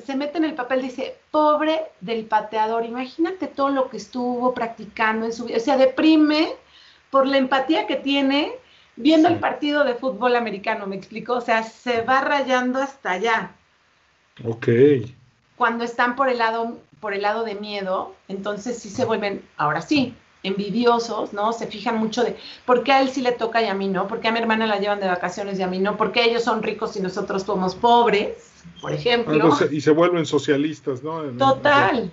se 0.05 0.15
mete 0.15 0.37
en 0.37 0.45
el 0.45 0.55
papel, 0.55 0.81
dice, 0.81 1.17
pobre 1.31 1.91
del 2.01 2.25
pateador, 2.25 2.85
imagínate 2.85 3.47
todo 3.47 3.69
lo 3.69 3.89
que 3.89 3.97
estuvo 3.97 4.53
practicando 4.53 5.25
en 5.25 5.33
su 5.33 5.45
vida, 5.45 5.57
o 5.57 5.61
sea, 5.61 5.77
deprime 5.77 6.53
por 7.09 7.25
la 7.25 7.37
empatía 7.37 7.87
que 7.87 7.95
tiene 7.95 8.51
viendo 8.97 9.29
el 9.29 9.39
partido 9.39 9.83
de 9.83 9.95
fútbol 9.95 10.35
americano, 10.35 10.87
me 10.87 10.95
explico, 10.95 11.33
o 11.33 11.41
sea, 11.41 11.63
se 11.63 12.01
va 12.01 12.21
rayando 12.21 12.81
hasta 12.81 13.11
allá. 13.11 13.51
Ok. 14.43 14.67
Cuando 15.55 15.83
están 15.83 16.15
por 16.15 16.29
el 16.29 16.39
lado, 16.39 16.77
por 16.99 17.13
el 17.13 17.21
lado 17.21 17.43
de 17.43 17.55
miedo, 17.55 18.15
entonces 18.27 18.79
sí 18.79 18.89
se 18.89 19.05
vuelven, 19.05 19.47
ahora 19.55 19.81
sí, 19.81 20.15
envidiosos, 20.43 21.33
¿no? 21.33 21.53
Se 21.53 21.67
fijan 21.67 21.97
mucho 21.97 22.23
de 22.23 22.35
por 22.65 22.83
qué 22.83 22.91
a 22.93 23.01
él 23.01 23.09
sí 23.09 23.21
le 23.21 23.31
toca 23.31 23.61
y 23.61 23.65
a 23.65 23.73
mí 23.73 23.87
no, 23.87 24.07
por 24.07 24.19
qué 24.19 24.27
a 24.27 24.31
mi 24.31 24.39
hermana 24.39 24.67
la 24.67 24.79
llevan 24.79 24.99
de 24.99 25.07
vacaciones 25.07 25.59
y 25.59 25.63
a 25.63 25.67
mí 25.67 25.79
no, 25.79 25.97
por 25.97 26.11
qué 26.11 26.23
ellos 26.25 26.43
son 26.43 26.63
ricos 26.63 26.95
y 26.95 27.01
nosotros 27.01 27.43
somos 27.43 27.75
pobres, 27.75 28.51
por 28.81 28.93
ejemplo. 28.93 29.49
y 29.71 29.81
se 29.81 29.91
vuelven 29.91 30.25
socialistas, 30.25 31.03
¿no? 31.03 31.23
Total, 31.37 32.11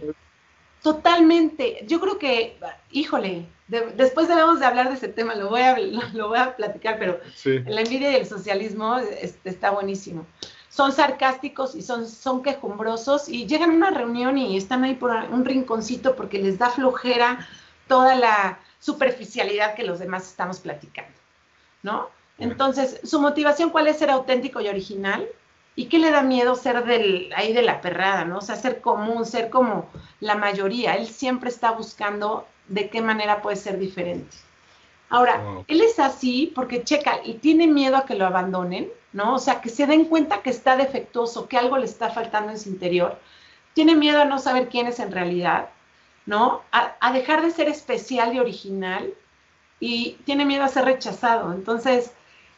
totalmente. 0.82 1.84
Yo 1.86 2.00
creo 2.00 2.18
que, 2.18 2.58
híjole, 2.90 3.46
después 3.68 4.28
debemos 4.28 4.60
de 4.60 4.66
hablar 4.66 4.88
de 4.88 4.94
ese 4.94 5.08
tema, 5.08 5.34
lo 5.34 5.48
voy 5.48 5.62
a, 5.62 5.78
lo, 5.78 6.28
voy 6.28 6.38
a 6.38 6.56
platicar, 6.56 6.98
pero 6.98 7.20
la 7.44 7.80
envidia 7.80 8.12
y 8.12 8.16
el 8.16 8.26
socialismo 8.26 8.98
está 9.44 9.70
buenísimo. 9.70 10.26
Son 10.68 10.90
sarcásticos 10.90 11.76
y 11.76 11.82
son, 11.82 12.08
son 12.08 12.42
quejumbrosos 12.42 13.28
y 13.28 13.46
llegan 13.46 13.70
a 13.70 13.74
una 13.74 13.90
reunión 13.90 14.36
y 14.36 14.56
están 14.56 14.82
ahí 14.82 14.96
por 14.96 15.12
un 15.30 15.44
rinconcito 15.44 16.16
porque 16.16 16.40
les 16.40 16.58
da 16.58 16.68
flojera 16.68 17.46
toda 17.86 18.14
la 18.14 18.58
superficialidad 18.78 19.74
que 19.74 19.84
los 19.84 19.98
demás 19.98 20.28
estamos 20.28 20.60
platicando, 20.60 21.12
¿no? 21.82 22.08
Entonces, 22.38 23.00
su 23.04 23.20
motivación, 23.20 23.70
¿cuál 23.70 23.86
es 23.86 23.98
ser 23.98 24.10
auténtico 24.10 24.60
y 24.60 24.68
original? 24.68 25.26
¿Y 25.76 25.86
qué 25.86 25.98
le 25.98 26.10
da 26.10 26.22
miedo 26.22 26.54
ser 26.54 26.84
del, 26.84 27.32
ahí 27.36 27.52
de 27.52 27.62
la 27.62 27.80
perrada, 27.80 28.24
¿no? 28.24 28.38
O 28.38 28.40
sea, 28.40 28.56
ser 28.56 28.80
común, 28.80 29.24
ser 29.26 29.50
como 29.50 29.88
la 30.20 30.34
mayoría. 30.34 30.94
Él 30.94 31.06
siempre 31.06 31.50
está 31.50 31.70
buscando 31.70 32.46
de 32.68 32.88
qué 32.90 33.02
manera 33.02 33.42
puede 33.42 33.56
ser 33.56 33.78
diferente. 33.78 34.36
Ahora, 35.10 35.40
él 35.68 35.80
es 35.80 35.98
así 35.98 36.50
porque 36.54 36.82
checa 36.82 37.20
y 37.24 37.34
tiene 37.34 37.66
miedo 37.66 37.96
a 37.96 38.04
que 38.04 38.16
lo 38.16 38.26
abandonen, 38.26 38.90
¿no? 39.12 39.34
O 39.34 39.38
sea, 39.38 39.60
que 39.60 39.68
se 39.68 39.86
den 39.86 40.06
cuenta 40.06 40.42
que 40.42 40.50
está 40.50 40.76
defectuoso, 40.76 41.46
que 41.46 41.56
algo 41.56 41.78
le 41.78 41.84
está 41.84 42.10
faltando 42.10 42.50
en 42.50 42.58
su 42.58 42.68
interior. 42.68 43.18
Tiene 43.74 43.94
miedo 43.94 44.22
a 44.22 44.24
no 44.24 44.38
saber 44.38 44.68
quién 44.68 44.86
es 44.86 44.98
en 44.98 45.12
realidad. 45.12 45.68
¿No? 46.26 46.62
A, 46.72 47.12
dejar 47.12 47.42
de 47.42 47.50
ser 47.50 47.68
especial 47.68 48.34
y 48.34 48.40
original 48.40 49.12
y 49.80 50.16
tiene 50.24 50.44
miedo 50.44 50.64
a 50.64 50.68
ser 50.68 50.84
rechazado. 50.84 51.52
Entonces, 51.52 52.12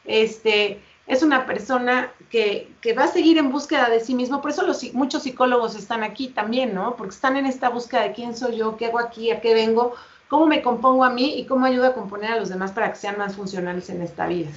este, 0.05 0.81
es 1.07 1.23
una 1.23 1.47
persona 1.47 2.13
que, 2.31 2.73
va 2.97 3.05
a 3.05 3.09
seguir 3.09 3.39
en 3.39 3.51
búsqueda 3.51 3.89
de 3.89 4.01
sí 4.01 4.15
mismo. 4.15 4.41
Por 4.41 4.51
eso 4.51 4.67
los, 4.67 4.83
muchos 4.95 5.25
psicólogos 5.25 5.75
están 5.75 6.03
aquí 6.03 6.29
también, 6.29 6.75
¿no? 6.75 6.97
Porque 6.97 7.15
están 7.15 7.37
en 7.37 7.47
esta 7.47 7.69
búsqueda 7.69 8.03
de 8.03 8.13
quién 8.13 8.37
soy 8.37 8.57
yo, 8.59 8.77
qué 8.77 8.87
hago 8.87 8.99
aquí, 8.99 9.31
a 9.31 9.41
qué 9.41 9.55
vengo, 9.55 9.95
cómo 10.29 10.47
me 10.47 10.63
compongo 10.63 11.05
a 11.05 11.11
mí 11.11 11.39
y 11.39 11.47
cómo 11.47 11.67
ayudo 11.67 11.87
a 11.87 11.95
componer 11.95 12.33
a 12.33 12.39
los 12.39 12.49
demás 12.49 12.73
para 12.73 12.91
que 12.91 12.99
sean 12.99 13.19
más 13.19 13.37
funcionales 13.37 13.91
en 13.91 14.03
esta 14.03 14.27
vida. 14.27 14.51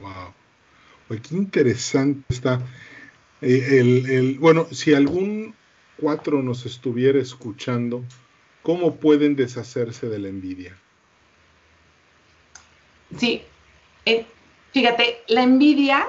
Wow. 0.00 0.32
qué 1.08 1.34
interesante 1.34 2.24
está. 2.28 2.60
Eh, 3.40 3.80
el, 3.80 4.38
bueno, 4.38 4.66
si 4.70 4.94
algún 4.94 5.54
cuatro 6.00 6.42
nos 6.42 6.66
estuviera 6.66 7.18
escuchando, 7.20 8.04
¿Cómo 8.64 8.96
pueden 8.96 9.36
deshacerse 9.36 10.08
de 10.08 10.18
la 10.18 10.28
envidia? 10.28 10.74
Sí, 13.18 13.42
eh, 14.06 14.24
fíjate, 14.72 15.22
la 15.28 15.42
envidia, 15.42 16.08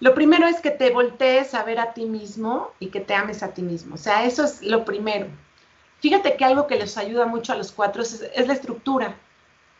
lo 0.00 0.14
primero 0.14 0.46
es 0.46 0.62
que 0.62 0.70
te 0.70 0.88
voltees 0.90 1.52
a 1.52 1.64
ver 1.64 1.78
a 1.78 1.92
ti 1.92 2.06
mismo 2.06 2.72
y 2.80 2.86
que 2.86 3.00
te 3.00 3.12
ames 3.14 3.42
a 3.42 3.52
ti 3.52 3.60
mismo. 3.60 3.96
O 3.96 3.98
sea, 3.98 4.24
eso 4.24 4.44
es 4.44 4.62
lo 4.62 4.86
primero. 4.86 5.26
Fíjate 6.00 6.38
que 6.38 6.44
algo 6.46 6.66
que 6.66 6.76
les 6.76 6.96
ayuda 6.96 7.26
mucho 7.26 7.52
a 7.52 7.56
los 7.56 7.70
cuatro 7.70 8.00
es, 8.00 8.24
la 8.46 8.54
estructura. 8.54 9.16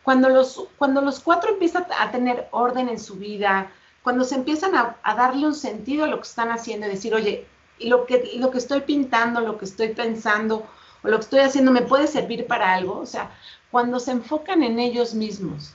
Cuando 0.03 0.29
los, 0.29 0.67
cuando 0.77 1.01
los 1.01 1.19
cuatro 1.19 1.53
empiezan 1.53 1.87
a 1.97 2.11
tener 2.11 2.49
orden 2.51 2.87
en 2.87 2.99
su 2.99 3.15
vida, 3.15 3.71
cuando 4.03 4.25
se 4.25 4.35
empiezan 4.35 4.75
a, 4.75 4.97
a, 5.01 5.15
darle 5.15 5.47
un 5.47 5.55
sentido 5.55 6.03
a 6.03 6.07
lo 6.07 6.17
que 6.17 6.27
están 6.27 6.51
haciendo 6.51 6.85
y 6.85 6.91
decir, 6.91 7.15
oye, 7.15 7.47
lo 7.79 8.05
que, 8.05 8.33
lo 8.35 8.51
que 8.51 8.59
estoy 8.59 8.81
pintando, 8.81 9.41
lo 9.41 9.57
que 9.57 9.65
estoy 9.65 9.89
pensando, 9.95 10.69
o 11.03 11.07
lo 11.07 11.17
que 11.17 11.23
estoy 11.23 11.39
haciendo 11.39 11.71
me 11.71 11.81
puede 11.81 12.07
servir 12.07 12.47
para 12.47 12.73
algo. 12.73 12.99
O 12.99 13.05
sea, 13.05 13.31
cuando 13.71 13.99
se 13.99 14.11
enfocan 14.11 14.63
en 14.63 14.79
ellos 14.79 15.13
mismos, 15.13 15.73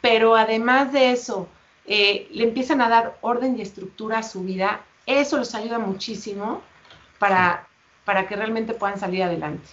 pero 0.00 0.36
además 0.36 0.92
de 0.92 1.12
eso, 1.12 1.48
eh, 1.86 2.28
le 2.32 2.44
empiezan 2.44 2.80
a 2.80 2.88
dar 2.88 3.18
orden 3.20 3.58
y 3.58 3.62
estructura 3.62 4.18
a 4.18 4.22
su 4.22 4.42
vida, 4.42 4.84
eso 5.06 5.36
los 5.36 5.54
ayuda 5.54 5.78
muchísimo 5.78 6.62
para, 7.18 7.66
para 8.04 8.26
que 8.28 8.36
realmente 8.36 8.74
puedan 8.74 8.98
salir 8.98 9.22
adelante. 9.22 9.68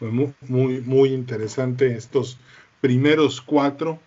Muy, 0.00 0.34
muy, 0.40 0.80
muy 0.80 1.12
interesante 1.12 1.94
estos 1.94 2.38
primeros 2.80 3.40
cuatro. 3.40 3.98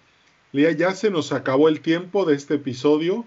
Lía, 0.51 0.71
ya 0.71 0.93
se 0.93 1.09
nos 1.09 1.31
acabó 1.31 1.69
el 1.69 1.81
tiempo 1.81 2.25
de 2.25 2.35
este 2.35 2.55
episodio, 2.55 3.25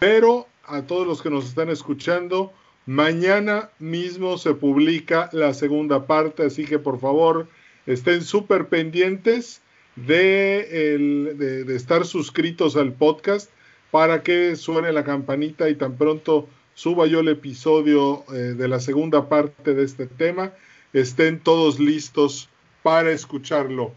pero 0.00 0.46
a 0.64 0.82
todos 0.82 1.06
los 1.06 1.22
que 1.22 1.30
nos 1.30 1.46
están 1.46 1.70
escuchando, 1.70 2.52
Mañana 2.86 3.70
mismo 3.80 4.38
se 4.38 4.54
publica 4.54 5.28
la 5.32 5.54
segunda 5.54 6.06
parte, 6.06 6.44
así 6.44 6.64
que 6.64 6.78
por 6.78 7.00
favor 7.00 7.48
estén 7.84 8.22
súper 8.22 8.68
pendientes 8.68 9.60
de, 9.96 11.64
de, 11.66 11.76
estar 11.76 12.06
suscritos 12.06 12.76
al 12.76 12.92
podcast 12.92 13.50
para 13.90 14.22
que 14.22 14.54
suene 14.54 14.92
la 14.92 15.02
campanita 15.02 15.68
y 15.68 15.74
tan 15.74 15.96
pronto 15.96 16.48
suba 16.74 17.06
yo 17.06 17.20
el 17.20 17.28
episodio 17.28 18.24
eh, 18.32 18.54
de 18.56 18.68
la 18.68 18.78
segunda 18.78 19.28
parte 19.28 19.74
de 19.74 19.82
este 19.82 20.06
tema, 20.06 20.52
estén 20.92 21.40
todos 21.40 21.80
listos 21.80 22.48
para 22.84 23.10
escucharlo. 23.10 23.92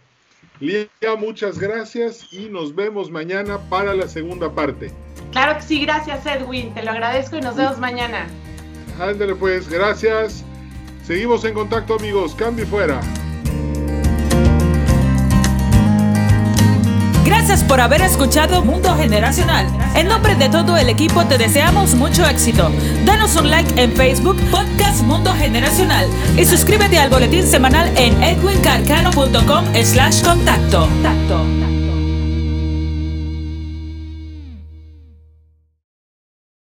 Lía, 0.60 0.88
muchas 1.18 1.60
gracias 1.60 2.34
y 2.34 2.50
nos 2.50 2.74
vemos 2.74 3.12
mañana 3.12 3.60
para 3.70 3.94
la 3.94 4.08
segunda 4.08 4.56
parte. 4.56 4.92
Claro 5.32 5.58
que 5.58 5.62
sí, 5.62 5.82
gracias 5.82 6.26
Edwin, 6.26 6.74
te 6.74 6.82
lo 6.82 6.92
agradezco 6.92 7.38
y 7.38 7.42
nos 7.42 7.56
vemos 7.56 7.78
mañana. 7.78 8.28
Ándale 9.00 9.36
pues, 9.36 9.70
gracias. 9.70 10.44
Seguimos 11.06 11.44
en 11.46 11.54
contacto 11.54 11.96
amigos, 11.96 12.36
cambio 12.36 12.68
fuera. 12.68 13.00
Gracias 17.26 17.64
por 17.64 17.80
haber 17.80 18.02
escuchado 18.02 18.64
Mundo 18.64 18.96
Generacional. 18.96 19.68
En 19.96 20.08
nombre 20.08 20.36
de 20.36 20.50
todo 20.50 20.78
el 20.78 20.90
equipo 20.90 21.26
te 21.26 21.38
deseamos 21.38 21.96
mucho 21.96 22.28
éxito. 22.28 22.70
Danos 23.06 23.36
un 23.38 23.50
like 23.50 23.82
en 23.82 23.92
Facebook, 23.94 24.38
Podcast 24.52 25.02
Mundo 25.04 25.34
Generacional 25.34 26.08
y 26.38 26.46
suscríbete 26.46 27.00
al 27.00 27.10
boletín 27.10 27.48
semanal 27.48 27.92
en 27.98 28.22
edwincarcano.com 28.22 29.66
slash 29.84 30.24
contacto. 30.24 30.88